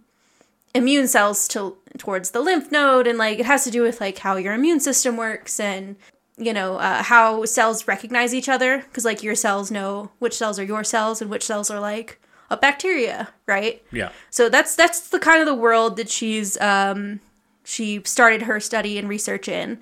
[0.73, 4.17] immune cells to towards the lymph node, and like it has to do with like
[4.19, 5.95] how your immune system works and
[6.38, 10.58] you know uh, how cells recognize each other because like your cells know which cells
[10.60, 13.82] are your cells and which cells are like a bacteria, right?
[13.91, 14.12] yeah.
[14.30, 17.21] So that's that's the kind of the world that she's um
[17.63, 19.80] she started her study and research in.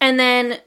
[0.00, 0.58] And then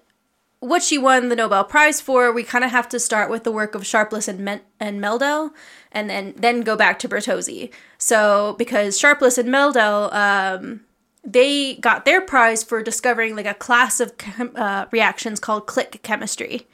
[0.59, 3.51] what she won the Nobel Prize for, we kind of have to start with the
[3.51, 5.51] work of Sharpless and Men- and Meldal
[5.91, 7.71] and then then go back to Bertozzi.
[7.97, 10.81] So because Sharpless and Meldal um
[11.23, 15.99] they got their prize for discovering like a class of chem- uh, reactions called click
[16.03, 16.67] chemistry.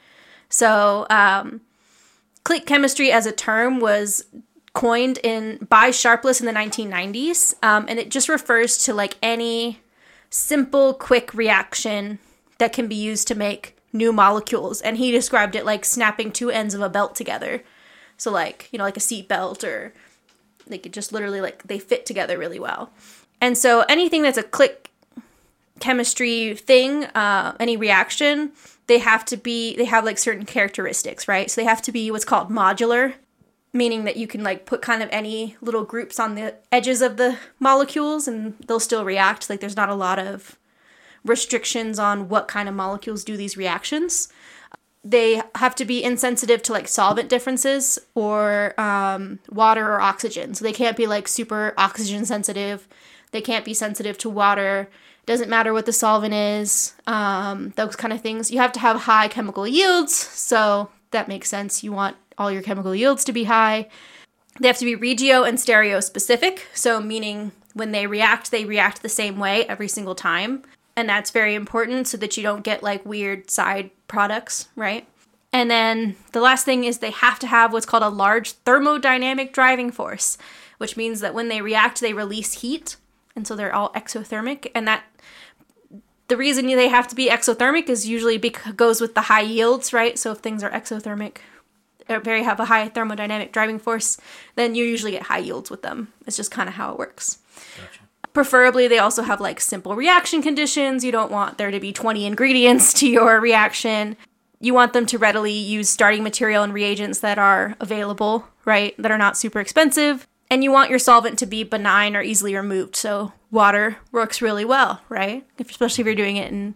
[0.48, 1.62] So um,
[2.44, 4.24] click chemistry as a term was
[4.72, 9.80] coined in by Sharpless in the 1990s, um, and it just refers to like any
[10.30, 12.18] simple, quick reaction
[12.58, 14.80] that can be used to make new molecules.
[14.80, 17.62] And he described it like snapping two ends of a belt together.
[18.16, 19.92] So like you know like a seat belt or
[20.68, 22.90] like it just literally like they fit together really well.
[23.40, 24.90] And so anything that's a click
[25.80, 28.52] chemistry thing, uh, any reaction,
[28.86, 31.50] they have to be they have like certain characteristics, right?
[31.50, 33.14] So they have to be what's called modular,
[33.72, 37.16] meaning that you can like put kind of any little groups on the edges of
[37.16, 39.50] the molecules and they'll still react.
[39.50, 40.56] Like there's not a lot of
[41.26, 44.28] restrictions on what kind of molecules do these reactions.
[45.04, 50.54] They have to be insensitive to like solvent differences or um, water or oxygen.
[50.54, 52.88] So they can't be like super oxygen sensitive.
[53.30, 54.88] They can't be sensitive to water.
[55.26, 56.94] Doesn't matter what the solvent is.
[57.06, 58.50] Um, those kind of things.
[58.50, 60.14] You have to have high chemical yields.
[60.14, 61.84] So that makes sense.
[61.84, 63.88] You want all your chemical yields to be high.
[64.60, 66.68] They have to be regio and stereo specific.
[66.74, 70.62] So meaning when they react, they react the same way every single time.
[70.96, 75.06] And that's very important so that you don't get like weird side products, right?
[75.52, 79.52] And then the last thing is they have to have what's called a large thermodynamic
[79.52, 80.38] driving force,
[80.78, 82.96] which means that when they react, they release heat.
[83.34, 84.70] And so they're all exothermic.
[84.74, 85.04] And that
[86.28, 89.92] the reason they have to be exothermic is usually because goes with the high yields,
[89.92, 90.18] right?
[90.18, 91.38] So if things are exothermic,
[92.08, 94.16] or very have a high thermodynamic driving force,
[94.54, 96.12] then you usually get high yields with them.
[96.26, 97.38] It's just kind of how it works.
[98.36, 101.02] Preferably, they also have like simple reaction conditions.
[101.02, 104.14] You don't want there to be 20 ingredients to your reaction.
[104.60, 108.94] You want them to readily use starting material and reagents that are available, right?
[108.98, 110.28] That are not super expensive.
[110.50, 112.94] And you want your solvent to be benign or easily removed.
[112.94, 115.46] So, water works really well, right?
[115.58, 116.74] Especially if you're doing it in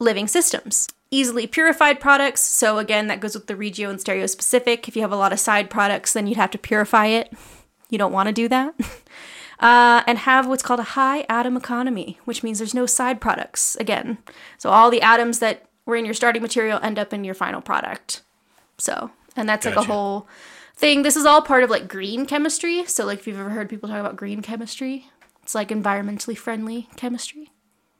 [0.00, 0.88] living systems.
[1.12, 2.40] Easily purified products.
[2.40, 4.88] So, again, that goes with the regio and stereo specific.
[4.88, 7.32] If you have a lot of side products, then you'd have to purify it.
[7.88, 8.74] You don't want to do that.
[9.60, 13.76] uh, and have what's called a high atom economy, which means there's no side products
[13.76, 14.18] again.
[14.56, 17.60] So all the atoms that were in your starting material end up in your final
[17.60, 18.22] product.
[18.78, 20.28] So, and that's like a whole
[20.76, 21.02] thing.
[21.02, 22.84] This is all part of like green chemistry.
[22.86, 25.06] So, like, if you've ever heard people talk about green chemistry,
[25.42, 27.50] it's like environmentally friendly chemistry.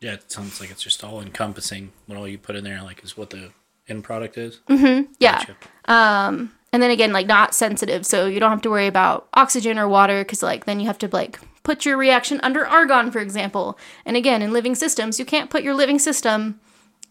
[0.00, 1.90] Yeah, it sounds like it's just all encompassing.
[2.06, 3.50] What all you put in there, like, is what the
[3.88, 4.60] end product is.
[4.68, 5.12] Mm-hmm.
[5.18, 5.44] Yeah.
[5.86, 6.50] Gotcha.
[6.72, 9.88] And then again like not sensitive so you don't have to worry about oxygen or
[9.88, 13.78] water because like then you have to like put your reaction under argon for example
[14.06, 16.60] and again in living systems you can't put your living system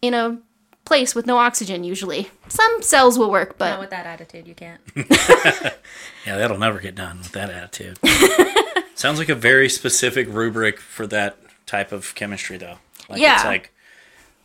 [0.02, 0.38] in a
[0.84, 4.54] place with no oxygen usually some cells will work Not but with that attitude, you
[4.54, 4.80] can't.
[6.26, 7.98] Yeah, that'll never get done with that attitude.
[8.94, 12.76] Sounds like a very specific rubric for that type of chemistry, though.
[13.08, 13.36] Like, Yeah.
[13.36, 13.72] It's like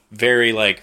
[0.10, 0.82] very like,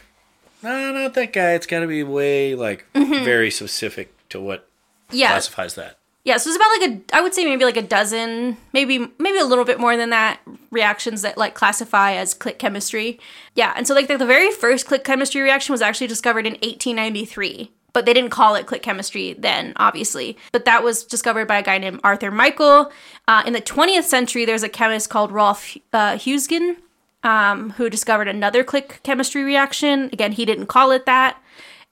[0.62, 1.52] no, not that guy.
[1.52, 3.24] It's got to be way like mm-hmm.
[3.24, 4.68] very specific to what
[5.10, 5.28] yeah.
[5.28, 5.98] classifies that.
[6.24, 9.38] yeah so it's about like a i would say maybe like a dozen maybe maybe
[9.38, 10.40] a little bit more than that
[10.70, 13.18] reactions that like classify as click chemistry.
[13.54, 16.54] Yeah and so like the, the very first click chemistry reaction was actually discovered in
[16.54, 20.36] 1893 but they didn't call it click chemistry then obviously.
[20.52, 22.92] But that was discovered by a guy named arthur michael.
[23.26, 26.76] Uh, in the 20th century there's a chemist called rolf uh, huisgen
[27.22, 30.10] um, who discovered another click chemistry reaction.
[30.12, 31.42] Again he didn't call it that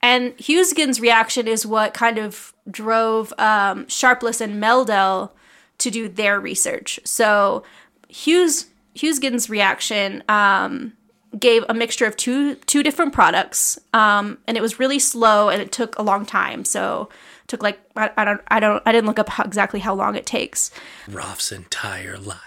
[0.03, 5.31] and Huisgen's reaction is what kind of drove um, Sharpless and Meldal
[5.79, 7.01] to do their research.
[7.05, 7.63] So
[8.09, 10.93] Hughes Huisgen's reaction um,
[11.39, 15.61] gave a mixture of two two different products, um, and it was really slow and
[15.61, 16.65] it took a long time.
[16.65, 17.09] So
[17.45, 19.95] it took like I, I don't I don't I didn't look up how, exactly how
[19.95, 20.71] long it takes.
[21.09, 22.39] Roth's entire life.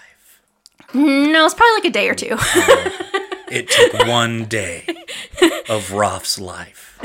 [0.94, 2.36] No, it's probably like a day or two.
[3.52, 4.86] It took one day
[5.68, 6.98] of Rolf's life.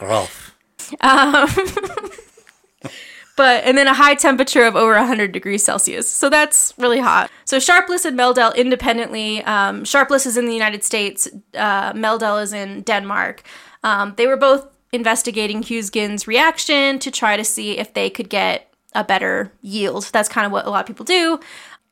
[0.00, 0.56] Rolf.
[1.02, 1.46] Um,
[3.36, 6.08] but and then a high temperature of over 100 degrees Celsius.
[6.08, 7.30] So that's really hot.
[7.44, 9.44] So Sharpless and Meldal independently.
[9.44, 11.28] Um, Sharpless is in the United States.
[11.54, 13.42] Uh, Meldal is in Denmark.
[13.84, 18.72] Um, they were both investigating Huisgen's reaction to try to see if they could get
[18.94, 20.04] a better yield.
[20.12, 21.40] That's kind of what a lot of people do.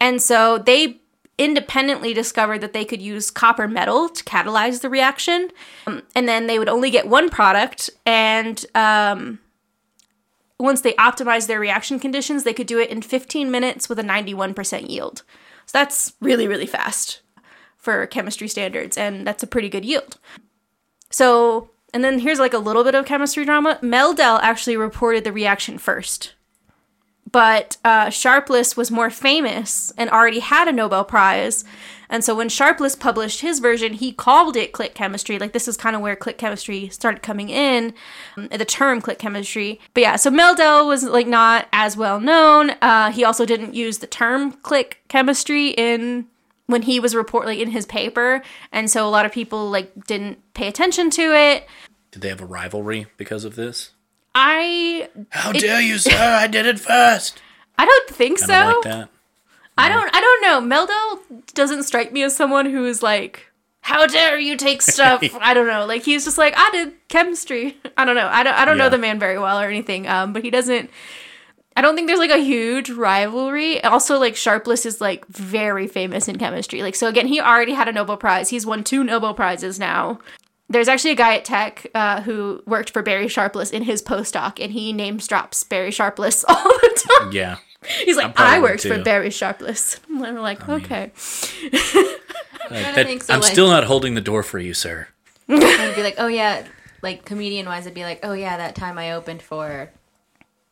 [0.01, 1.01] And so they
[1.39, 5.51] independently discovered that they could use copper metal to catalyze the reaction.
[5.87, 9.39] Um, and then they would only get one product and um,
[10.59, 14.03] once they optimized their reaction conditions, they could do it in 15 minutes with a
[14.03, 15.23] 91% yield.
[15.67, 17.21] So that's really, really fast
[17.77, 20.19] for chemistry standards, and that's a pretty good yield.
[21.11, 23.79] So, and then here's like a little bit of chemistry drama.
[23.83, 26.35] Meldal actually reported the reaction first.
[27.31, 31.65] But uh, Sharpless was more famous and already had a Nobel Prize.
[32.09, 35.39] And so when Sharpless published his version, he called it click chemistry.
[35.39, 37.93] Like this is kind of where click chemistry started coming in,
[38.37, 39.81] um, the term click chemistry.
[39.95, 42.71] But yeah, so Meldal was like not as well known.
[42.81, 46.27] Uh, he also didn't use the term click chemistry in
[46.67, 50.07] when he was report like in his paper, and so a lot of people like
[50.07, 51.67] didn't pay attention to it.
[52.11, 53.91] Did they have a rivalry because of this?
[54.41, 56.17] I How dare you, sir?
[56.17, 57.43] I did it first.
[57.77, 58.67] I don't think Kind so.
[58.79, 59.09] like that.
[59.77, 60.77] I don't I don't know.
[60.77, 63.47] Meldal doesn't strike me as someone who is like,
[63.81, 65.23] how dare you take stuff?
[65.41, 65.87] I don't know.
[65.87, 67.77] Like he's just like, I did chemistry.
[67.97, 68.29] I don't know.
[68.29, 70.07] I don't I don't know the man very well or anything.
[70.07, 70.91] Um, but he doesn't
[71.77, 73.83] I don't think there's like a huge rivalry.
[73.85, 76.83] Also, like Sharpless is like very famous in chemistry.
[76.83, 78.51] Like so again, he already had a Nobel Prize.
[78.51, 80.19] He's won two Nobel Prizes now.
[80.71, 84.63] There's actually a guy at Tech uh, who worked for Barry Sharpless in his postdoc,
[84.63, 87.33] and he names drops Barry Sharpless all the time.
[87.33, 87.57] Yeah.
[88.05, 89.03] He's like, I would worked for.
[89.03, 89.99] Barry Sharpless.
[90.09, 91.13] And we're like, okay.
[92.71, 95.09] Like, that- so, I'm like- still not holding the door for you, sir.
[95.49, 96.67] I'd be like, oh yeah,
[97.03, 99.91] like comedian wise, I'd be like, oh yeah, that time I opened for,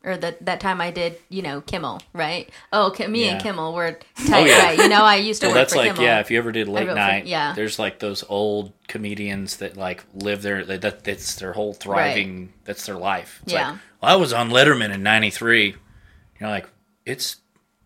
[0.06, 2.48] or that that time I did, you know, Kimmel, right?
[2.72, 3.42] Oh, Ki- me and Yeah.
[3.42, 4.64] Kimmel were oh, tight, yeah.
[4.64, 4.78] right?
[4.78, 6.04] You know, I used to Well, work that's for like Kimmel.
[6.04, 6.20] yeah.
[6.20, 7.52] If you ever did late wrote for- night, yeah.
[7.54, 12.52] There's like those old comedians that like live their that that- that's their whole thriving.
[12.64, 13.40] That's their life.
[13.42, 13.70] It's Yeah.
[13.72, 15.74] Like, well, I was on Letterman in '93.
[16.40, 16.68] You're like,
[17.04, 17.36] it's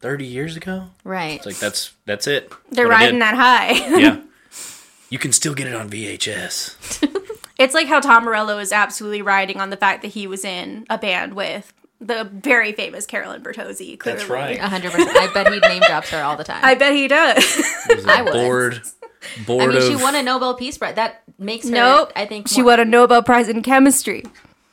[0.00, 0.88] 30 years ago.
[1.04, 1.36] right.
[1.36, 2.52] It's like that's that's it.
[2.70, 3.72] They're what riding that high.
[3.98, 4.20] Yeah.
[5.12, 7.04] You can still get it on VHS.
[7.58, 10.86] It's like how Tom Morello is absolutely riding on the fact that he was in
[10.88, 13.98] a band with the very famous Carolyn Bertozzi.
[13.98, 14.18] Clearly.
[14.18, 14.58] That's right.
[14.58, 15.16] A hundred percent.
[15.16, 16.60] I bet he name drops her all the time.
[16.64, 17.44] I bet he does.
[18.06, 18.32] I it would.
[18.32, 18.80] bored.
[19.38, 20.94] I Bored mean, she won a Nobel Peace Prize.
[20.94, 21.74] That makes her.
[21.74, 22.10] nope.
[22.16, 24.22] I think she won a Nobel Prize in chemistry.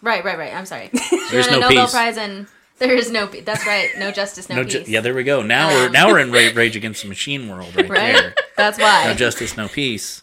[0.01, 0.53] Right, right, right.
[0.53, 0.89] I'm sorry.
[0.93, 1.91] She There's won a no Nobel peace.
[1.93, 2.47] Prize and
[2.79, 3.27] there is no.
[3.27, 3.89] pe- That's right.
[3.97, 4.87] No justice, no, no, peace.
[4.87, 5.41] yeah, there we go.
[5.41, 8.13] Now we're Um, now we're in Ra- Rage Against the Machine world right, right.
[8.15, 8.35] there.
[8.55, 9.03] That's why.
[9.07, 10.21] No justice, no peace.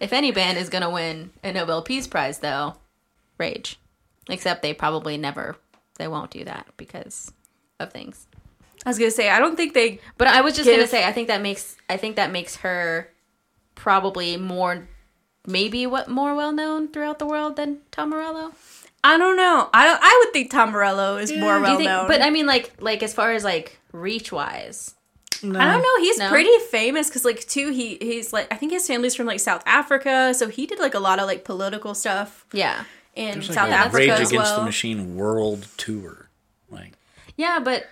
[0.00, 2.74] if any band is gonna win a Nobel Peace Prize, though,
[3.38, 3.78] Rage.
[4.28, 5.56] Except they probably never.
[5.96, 7.32] They won't do that because
[7.80, 8.26] of things.
[8.84, 10.00] I was gonna say I don't think they.
[10.18, 12.56] But I was just Give- gonna say, I think that makes I think that makes
[12.56, 13.08] her
[13.74, 14.88] probably more,
[15.46, 18.52] maybe what more well known throughout the world than Tom Morello.
[19.04, 19.68] I don't know.
[19.72, 22.08] I I would think Tom Morello is more well think- known.
[22.08, 24.94] But I mean, like like as far as like reach wise,
[25.42, 25.96] I don't know.
[26.00, 26.28] He's No?
[26.28, 29.62] pretty famous because, like, too, he he's like I think his family's from like South
[29.66, 32.84] Africa, so he did like a lot of like political stuff yeah,
[33.16, 34.58] in There's South like a Africa Rage as Against well.
[34.60, 36.28] the Machine world tour.
[36.70, 36.92] Like
[37.36, 37.60] yeah.
[37.62, 37.86] But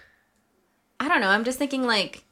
[1.00, 1.28] I don't know.
[1.28, 2.22] I'm just thinking like,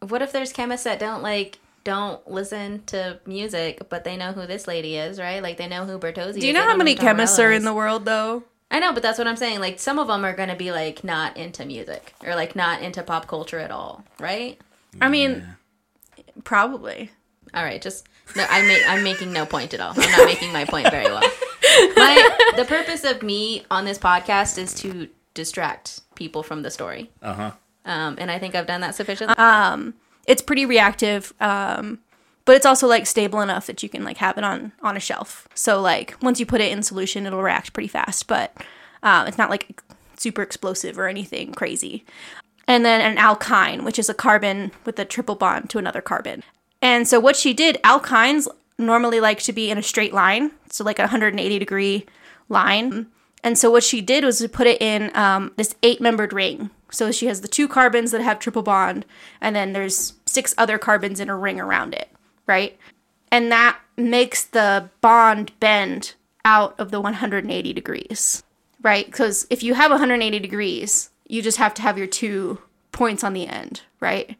[0.00, 4.46] what if there's chemists that don't like don't listen to music, but they know who
[4.46, 5.42] this lady is, right?
[5.42, 6.40] Like they know who Bertozzi.
[6.40, 8.44] Do you know how many chemists are in the world though?
[8.70, 9.60] I know, but that's what I'm saying.
[9.60, 12.80] Like some of them are going to be like not into music or like not
[12.80, 14.58] into pop culture at all, right?
[15.00, 15.46] I mean,
[16.44, 17.10] probably.
[17.52, 18.44] All right, just no.
[18.48, 19.92] I make I'm making no point at all.
[19.96, 21.22] I'm not making my point very well.
[21.96, 27.10] My the purpose of me on this podcast is to distract people from the story,
[27.22, 27.50] uh huh.
[27.86, 29.34] um, and I think I've done that sufficiently.
[30.26, 31.98] It's pretty reactive, um,
[32.44, 35.00] but it's also like stable enough that you can like have it on on a
[35.00, 35.48] shelf.
[35.54, 38.54] So like once you put it in solution, it'll react pretty fast, but
[39.02, 39.80] uh, it's not like
[40.16, 42.04] super explosive or anything crazy.
[42.68, 46.42] and then an alkyne, which is a carbon with a triple bond to another carbon.
[46.82, 50.84] And so what she did, alkynes normally like to be in a straight line, so
[50.84, 52.04] like a 180 degree
[52.48, 53.06] line.
[53.44, 56.70] And so what she did was to put it in um, this eight membered ring.
[56.90, 59.06] So she has the two carbons that have triple bond,
[59.40, 62.10] and then there's six other carbons in a ring around it,
[62.46, 62.76] right?
[63.30, 66.14] And that makes the bond bend
[66.44, 68.42] out of the 180 degrees,
[68.82, 69.06] right?
[69.06, 72.58] Because if you have 180 degrees, you just have to have your two
[72.90, 74.38] points on the end, right?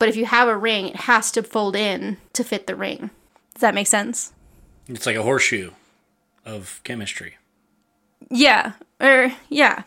[0.00, 3.10] But if you have a ring, it has to fold in to fit the ring.
[3.54, 4.32] Does that make sense?
[4.88, 5.70] It's like a horseshoe
[6.44, 7.36] of chemistry.
[8.30, 8.72] Yeah.
[9.00, 9.82] Or yeah.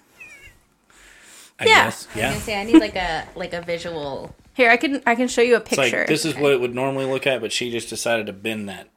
[1.59, 1.85] I Yeah.
[1.85, 2.07] guess.
[2.07, 2.29] I was Yeah.
[2.29, 4.35] gonna say I need like a like a visual.
[4.53, 5.99] Here, I can I can show you a It's picture.
[5.99, 8.69] like this is what it would normally look at, but she just decided to bend
[8.69, 8.89] that,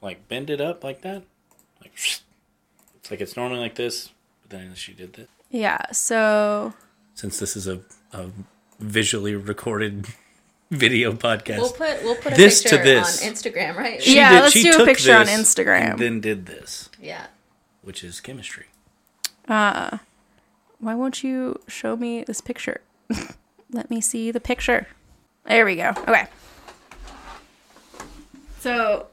[0.00, 1.22] like bend it up like that.
[1.82, 2.22] Like it's
[3.10, 4.10] like it's normally like this,
[4.42, 5.28] but then she did this.
[5.50, 5.78] yeah.
[5.92, 6.72] So
[7.14, 7.80] Since this is a,
[8.12, 8.30] a
[8.80, 10.06] visually recorded
[10.70, 13.22] video podcast, We'll put we'll put a This to picture this.
[13.26, 14.02] on Instagram, right?
[14.02, 15.92] she Yeah, let's do a picture on Instagram.
[15.92, 17.26] and then did this, yeah.
[17.82, 18.66] which is chemistry.
[19.48, 19.98] Uh
[20.80, 22.80] why won't you show me this picture?
[23.72, 24.86] Let me see the picture.
[25.46, 25.90] There we go.
[26.06, 26.26] Okay.
[28.60, 29.06] So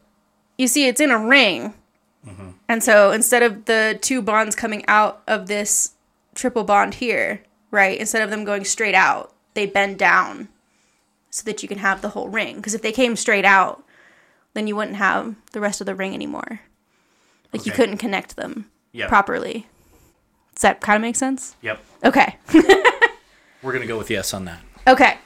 [0.58, 1.74] you see, it's in a ring.
[2.68, 5.92] And so instead of the two bonds coming out of this
[6.34, 10.48] triple bond here, right, instead of them going straight out, they bend down
[11.36, 12.56] so that you can have the whole ring.
[12.56, 13.84] Because if they came straight out,
[14.54, 16.62] then you wouldn't have the rest of the ring anymore.
[17.52, 19.10] Like you couldn't connect them Yep.
[19.10, 19.68] properly.
[20.56, 21.58] Does that kind of make sense?
[21.62, 21.84] Yep.
[22.06, 22.38] Okay.
[23.62, 24.62] We're gonna go with yes on that.
[24.88, 25.18] Okay.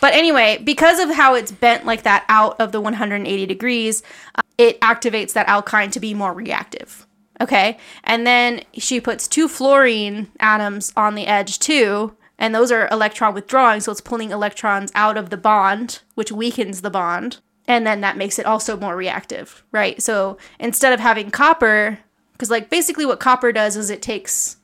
[0.00, 4.02] But anyway, because of how it's bent like that out of the 180 degrees,
[4.34, 7.06] uh, it activates that alkyne to be more reactive.
[7.40, 7.78] Okay.
[8.02, 12.16] And then she puts two fluorine atoms on the edge too.
[12.42, 13.80] And those are electron withdrawing.
[13.80, 17.38] So it's pulling electrons out of the bond, which weakens the bond.
[17.68, 20.02] And then that makes it also more reactive, right?
[20.02, 22.00] So instead of having copper,
[22.32, 24.56] because like basically what copper does is it takes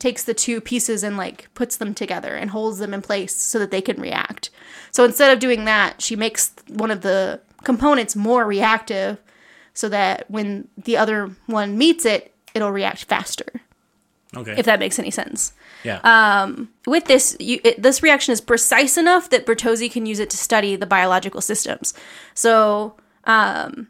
[0.00, 3.60] takes the two pieces and like puts them together and holds them in place so
[3.60, 4.50] that they can react.
[4.90, 9.18] So instead of doing that, she makes one of the components more reactive
[9.72, 13.60] so that when the other one meets it, it'll react faster.
[14.34, 14.54] Okay.
[14.56, 15.52] If that makes any sense.
[15.84, 16.00] Yeah.
[16.86, 20.36] With this, you, it, this reaction is precise enough that Bertozzi can use it to
[20.36, 21.94] study the biological systems.
[22.34, 23.88] So, um,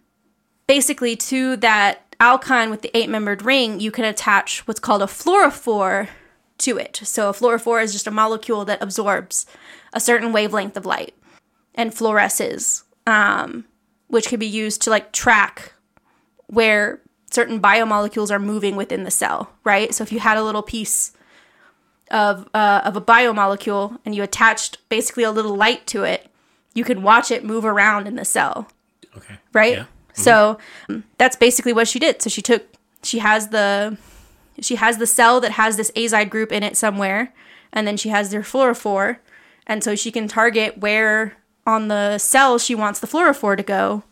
[0.67, 5.07] basically, to that alkyne with the eight membered ring, you can attach what's called a
[5.07, 6.09] fluorophore
[6.59, 7.01] to it.
[7.03, 9.47] So a fluorophore is just a molecule that absorbs
[9.93, 11.15] a certain wavelength of light
[11.75, 13.65] and fluoresces, um,
[14.09, 15.73] which can be used to like track
[16.47, 19.95] where certain biomolecules are moving within the cell, right?
[19.95, 21.13] So if you had a little piece
[22.11, 26.27] of uh, of a biomolecule and you attached basically a little light to it,
[26.75, 28.69] you can watch it move around in the cell,
[29.17, 29.37] Okay.
[29.53, 29.77] right?
[29.79, 29.85] Yeah.
[30.13, 30.59] So
[30.89, 32.21] um, that's basically what she did.
[32.23, 32.65] So she took
[33.03, 33.97] she has the
[34.61, 37.33] she has the cell that has this azide group in it somewhere,
[37.73, 39.19] and then she has their fluorophore,
[39.67, 41.37] and so she can target where
[41.67, 44.03] on the cell she wants the fluorophore to go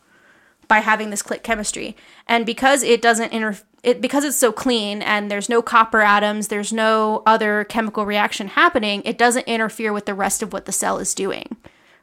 [0.69, 1.97] by having this click chemistry.
[2.27, 6.49] And because it doesn't inter it because it's so clean and there's no copper atoms,
[6.49, 10.73] there's no other chemical reaction happening, it doesn't interfere with the rest of what the
[10.73, 11.57] cell is doing.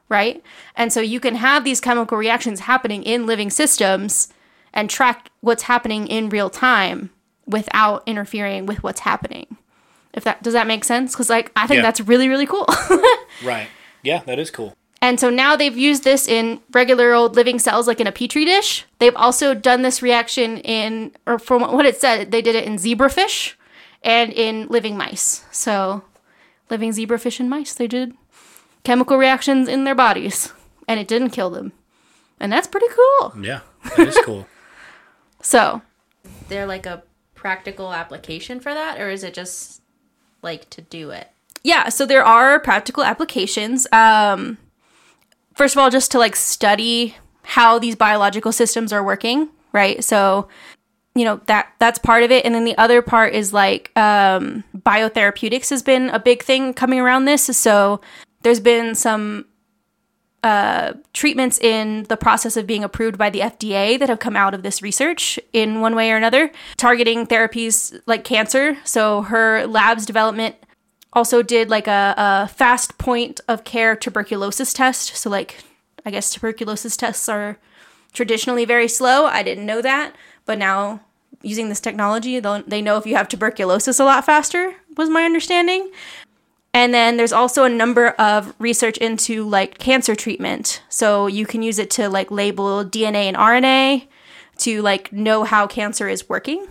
[0.07, 0.43] Right?
[0.75, 4.27] And so you can have these chemical reactions happening in living systems
[4.71, 7.09] and track what's happening in real time
[7.47, 9.57] without interfering with what's happening.
[10.13, 11.15] If that does that make sense?
[11.15, 11.81] Cuz like I think Yeah.
[11.83, 12.67] that's really really cool.
[13.43, 13.67] Right.
[14.01, 14.75] Yeah, that is cool.
[15.01, 18.45] And so now they've used this in regular old living cells, like in a petri
[18.45, 18.85] dish.
[18.99, 22.77] They've also done this reaction in, or from what it said, they did it in
[22.77, 23.53] zebrafish
[24.01, 25.45] and in living mice.
[25.51, 26.03] So,
[26.69, 28.13] living zebrafish and mice, they did
[28.83, 30.53] chemical reactions in their bodies,
[30.87, 31.73] and it didn't kill them.
[32.39, 33.33] And that's pretty cool.
[33.41, 33.61] Yeah,
[33.95, 34.47] that is cool.
[35.41, 35.83] So,
[36.47, 37.03] they're like a
[37.35, 39.83] practical application for that, or is it just
[40.41, 41.29] like to do it?
[41.65, 43.87] yeah, so there are practical applications.
[43.91, 44.59] Um,
[45.55, 50.03] first of all, just to like study how these biological systems are working, right?
[50.03, 50.47] So,
[51.17, 54.63] you know that that's part of it, and then the other part is like um,
[54.77, 57.45] biotherapeutics has been a big thing coming around this.
[57.57, 58.01] So,
[58.43, 59.45] there's been some
[60.43, 64.53] uh, treatments in the process of being approved by the FDA that have come out
[64.53, 68.77] of this research in one way or another, targeting therapies like cancer.
[68.83, 70.55] So, her lab's development
[71.15, 75.15] also did like a, a fast point of care tuberculosis test.
[75.15, 75.63] So, like,
[76.05, 77.57] I guess tuberculosis tests are
[78.13, 79.25] traditionally very slow.
[79.25, 80.13] I didn't know that,
[80.45, 81.01] but now
[81.41, 85.91] using this technology, they know if you have tuberculosis a lot faster, was my understanding.
[86.73, 90.81] And then there's also a number of research into like cancer treatment.
[90.89, 94.07] So you can use it to like label DNA and RNA
[94.59, 96.67] to like know how cancer is working.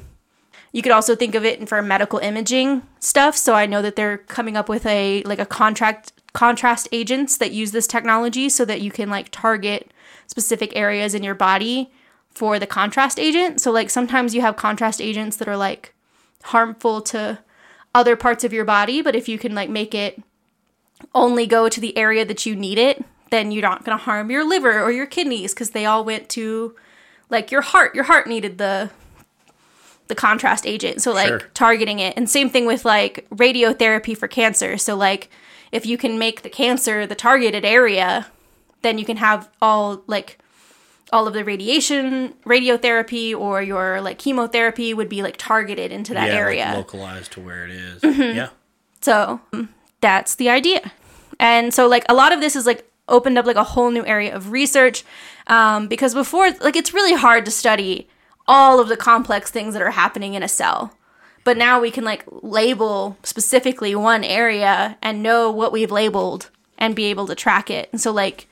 [0.74, 3.36] You could also think of it for medical imaging stuff.
[3.36, 7.52] So I know that they're coming up with a like a contract contrast agents that
[7.52, 9.92] use this technology so that you can like target
[10.26, 11.92] specific areas in your body
[12.28, 13.60] for the contrast agent.
[13.60, 15.94] So like sometimes you have contrast agents that are like
[16.42, 17.38] harmful to
[17.94, 20.20] other parts of your body, but if you can like make it
[21.14, 24.28] only go to the area that you need it, then you're not going to harm
[24.28, 26.74] your liver or your kidneys cuz they all went to
[27.30, 27.94] like your heart.
[27.94, 28.90] Your heart needed the
[30.14, 31.02] the contrast agent.
[31.02, 31.40] So like Sure.
[31.54, 32.14] targeting it.
[32.16, 34.78] And same thing with like radiotherapy for cancer.
[34.78, 35.30] So like
[35.72, 38.26] if you can make the cancer the targeted area,
[38.82, 40.38] then you can have all like
[41.12, 46.28] all of the radiation radiotherapy or your like chemotherapy would be like targeted into that
[46.28, 46.72] yeah, like, area.
[46.76, 48.02] localized to where it is.
[48.02, 48.36] Mm-hmm.
[48.36, 48.48] Yeah.
[49.00, 49.40] So
[50.00, 50.92] that's the idea.
[51.38, 54.04] And so like a lot of this is like opened up like a whole new
[54.06, 55.04] area of research
[55.46, 58.08] um, because before like it's really hard to study
[58.47, 60.95] all of the complex things that are happening in a cell.
[61.45, 66.97] But now we can like label specifically one area and know what we've labeled and
[66.97, 67.88] be able to track it.
[67.92, 68.47] And so like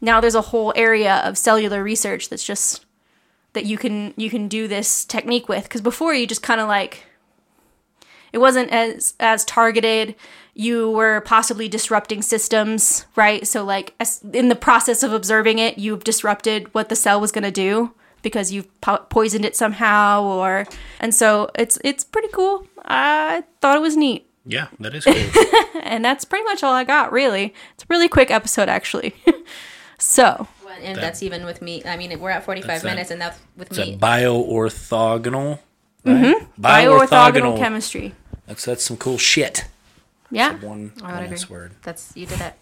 [0.00, 2.84] now there's a whole area of cellular research that's just
[3.52, 6.68] that you can you can do this technique with because before you just kind of
[6.68, 7.04] like
[8.32, 10.14] it wasn't as as targeted
[10.54, 13.94] you were possibly disrupting systems right so like
[14.32, 17.92] in the process of observing it you've disrupted what the cell was going to do
[18.22, 20.66] because you've po- poisoned it somehow or
[21.00, 25.14] and so it's it's pretty cool i thought it was neat Yeah, that is cool.
[25.82, 29.14] and that's pretty much all i got really it's a really quick episode actually
[29.98, 30.46] so
[30.82, 31.82] And That- that's even with me.
[31.84, 33.98] I mean, we're at 45 That's a- minutes, and that's with It's me.
[33.98, 35.58] bioorthogonal.
[36.06, 36.24] Mm-hmm.
[36.62, 36.86] Right?
[36.86, 38.14] bioorthogonal chemistry
[38.46, 39.66] That's that's some cool shit.
[40.30, 41.44] yeah One, I would agree.
[41.50, 41.72] Word.
[41.82, 42.54] That's you did it.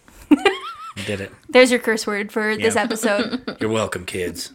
[0.97, 1.31] You did it.
[1.49, 4.51] there's your curse word for this episode You're welcome, kids.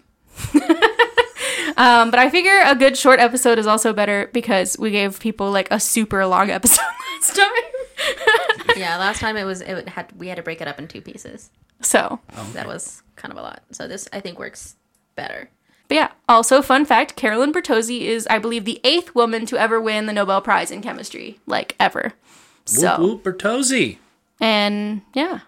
[1.77, 5.51] Um, but I figure a good short episode is also better because we gave people
[5.51, 6.83] like a super long episode
[7.21, 8.77] last time.
[8.77, 11.01] Yeah, last time it was it had we had to break it up in two
[11.01, 11.51] pieces.
[11.81, 12.21] so,
[12.53, 13.63] That was kind of a lot.
[13.73, 14.77] So this I think works
[15.17, 15.49] better.
[15.89, 16.11] but yeah.
[16.29, 20.13] Also, fun fact: Carolyn Bertozzi is, I believe, the eighth woman to ever win the
[20.13, 22.13] Nobel Prize in chemistry, like ever.
[22.67, 23.99] So, Whoop whoop Bertozzi.
[24.41, 25.41] and yeah,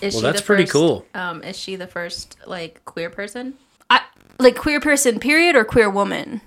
[0.00, 1.06] Is Well, she that's the pretty first- cool.
[1.14, 3.54] Um, is she the first like queer person?
[4.38, 6.40] Like queer person, period, or queer woman.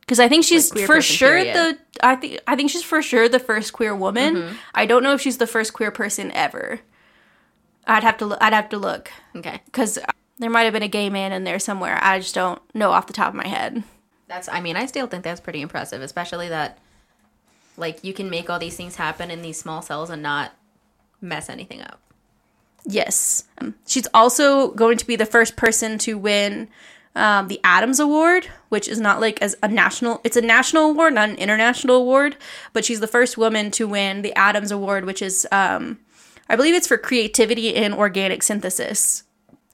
[0.00, 1.54] because I think she's queer for sure period.
[2.00, 4.56] the I think I think she's for sure the first queer woman.
[4.74, 6.80] I don't know if she's the first queer person ever.
[7.86, 9.60] I'd have to loo- I'd have to look Okay.
[9.66, 9.98] because
[10.38, 11.98] there might have been a gay man in there somewhere.
[12.02, 13.82] I just don't know off the top of my head.
[14.28, 16.78] That's I mean, I still think that's pretty impressive, especially that
[17.76, 20.52] like you can make all these things happen in these small cells and not
[21.20, 22.00] mess anything up.
[22.84, 23.44] Yes.
[23.58, 26.68] Um, she's also going to be the first person to win
[27.14, 31.14] um, the Adams Award, which is not like as a national, it's a national award,
[31.14, 32.36] not an international award,
[32.72, 35.98] but she's the first woman to win the Adams Award, which is, um,
[36.48, 39.24] I believe it's for creativity in organic synthesis.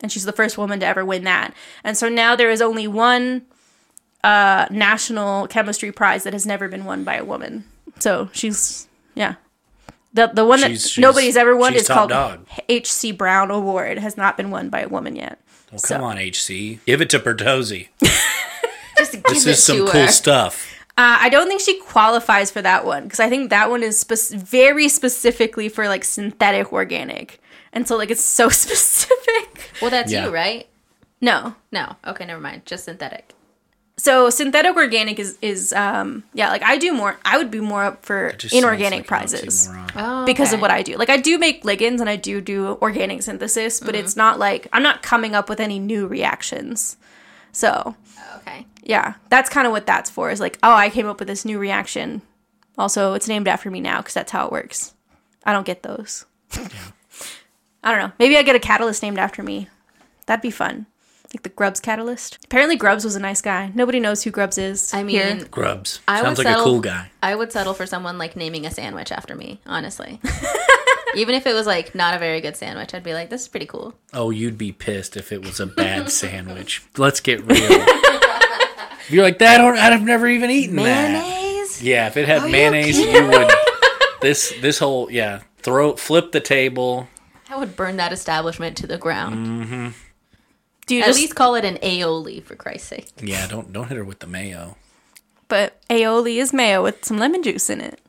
[0.00, 1.54] And she's the first woman to ever win that.
[1.84, 3.42] And so now there is only one
[4.24, 7.64] uh, national chemistry prize that has never been won by a woman.
[7.98, 9.34] So she's, yeah.
[10.12, 12.10] The, the one that She's- she's- nobody's ever won is called.
[12.68, 13.12] H.C.
[13.12, 13.98] Brown Award.
[13.98, 15.38] Has not been won by a woman yet.
[15.70, 16.80] Well, So- come on, HC.
[16.86, 17.88] Give it to Bertozzi.
[18.98, 20.74] Just give This it is some to cool stuff.
[20.96, 23.96] Uh, I don't think she qualifies for that one because I think that one is
[23.98, 27.40] spec- very specifically for like synthetic organic,
[27.72, 29.70] and so like it's so specific.
[29.80, 30.24] Well, that's Yeah.
[30.26, 30.66] you, right?
[31.20, 31.96] No, No.
[32.06, 32.66] Okay, never mind.
[32.66, 33.32] Just synthetic.
[33.98, 37.18] So synthetic organic is is um yeah like I do more.
[37.24, 39.68] I would be more up for inorganic like prizes.
[39.68, 39.90] oxymoron.
[39.96, 40.96] Oh, because of what I do.
[40.96, 44.66] Like I do make ligands and I do do organic synthesis, but it's not like
[44.72, 46.96] I'm not coming up with any new reactions.
[47.52, 47.96] So
[48.38, 48.66] Okay.
[48.82, 50.30] yeah, that's kind of what that's for.
[50.30, 52.22] Is like, oh, I came up with this new reaction.
[52.78, 54.94] Also, it's named after me now because that's how it works.
[55.44, 56.24] I don't get those.
[57.82, 58.12] I don't know.
[58.18, 59.68] Maybe I get a catalyst named after me.
[60.26, 60.86] That'd be fun.
[61.34, 62.38] Like the Grubbs catalyst.
[62.44, 63.70] Apparently, Grubbs was a nice guy.
[63.74, 64.94] Nobody knows who Grubbs is.
[64.94, 65.44] I mean, here.
[65.50, 66.00] Grubbs.
[66.08, 67.10] I Sounds would like a cool guy.
[67.22, 70.20] I would settle for someone like naming a sandwich after me, honestly.
[71.14, 73.48] Even if it was like not a very good sandwich, I'd be like, this is
[73.48, 73.92] pretty cool.
[74.14, 76.82] Oh, you'd be pissed if it was a bad sandwich.
[76.96, 77.58] Let's get real.
[77.60, 79.60] If You're like that.
[79.60, 81.10] I don't- I've never even eaten that.
[81.12, 81.82] Mayonnaise?
[81.82, 83.50] Yeah, if it had you mayonnaise, you would.
[84.22, 85.42] This this whole yeah.
[85.58, 87.08] Throw flip the table.
[87.50, 89.46] I would burn that establishment to the ground.
[89.66, 89.88] Mm-hmm.
[90.88, 93.08] Do you At just least call it an aioli, for Christ's sake.
[93.22, 94.76] Yeah, don't don't hit her with the mayo.
[95.46, 98.00] but aioli is mayo with some lemon juice in it.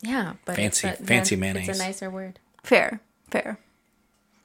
[0.00, 1.68] Yeah, but Fancy- it's a, fancy It's mayonnaise.
[1.68, 2.40] a nicer word.
[2.64, 3.58] Fair, fair.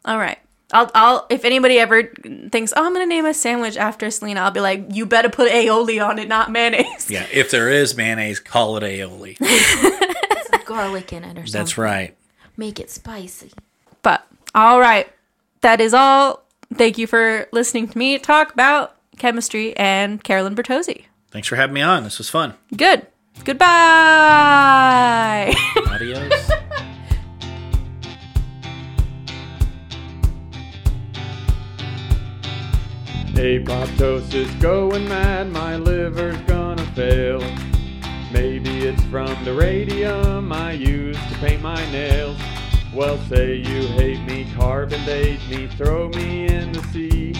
[0.05, 0.37] All right.
[0.71, 2.03] I'll, I'll, if anybody ever
[2.51, 5.49] thinks, oh, I'm gonna name a sandwich after Selena, I'll be like, you better put
[5.51, 7.09] aioli on it, not mayonnaise.
[7.09, 9.37] Yeah, if there is mayonnaise, call it aioli.
[10.65, 11.51] Garlic in it or something.
[11.53, 12.15] That's right.
[12.57, 13.51] Make it spicy.
[14.01, 15.07] But all right,
[15.61, 16.43] that is all.
[16.73, 21.05] Thank you for listening to me talk about chemistry and Carolyn Bertozzi.
[21.31, 22.03] Thanks for having me on.
[22.03, 22.53] This was fun.
[22.75, 23.07] Good.
[23.43, 23.65] Goodbye.
[25.87, 26.51] Adios.
[33.37, 37.39] Apoptosis going mad, my liver's gonna fail.
[38.31, 42.37] Maybe it's from the radium I use to paint my nails.
[42.93, 47.33] Well, say you hate me, carbon date me, throw me in the sea.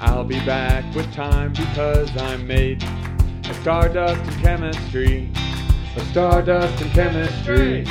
[0.00, 2.82] I'll be back with time because I'm made
[3.48, 5.30] of stardust and chemistry.
[5.96, 7.86] Of stardust and chemistry.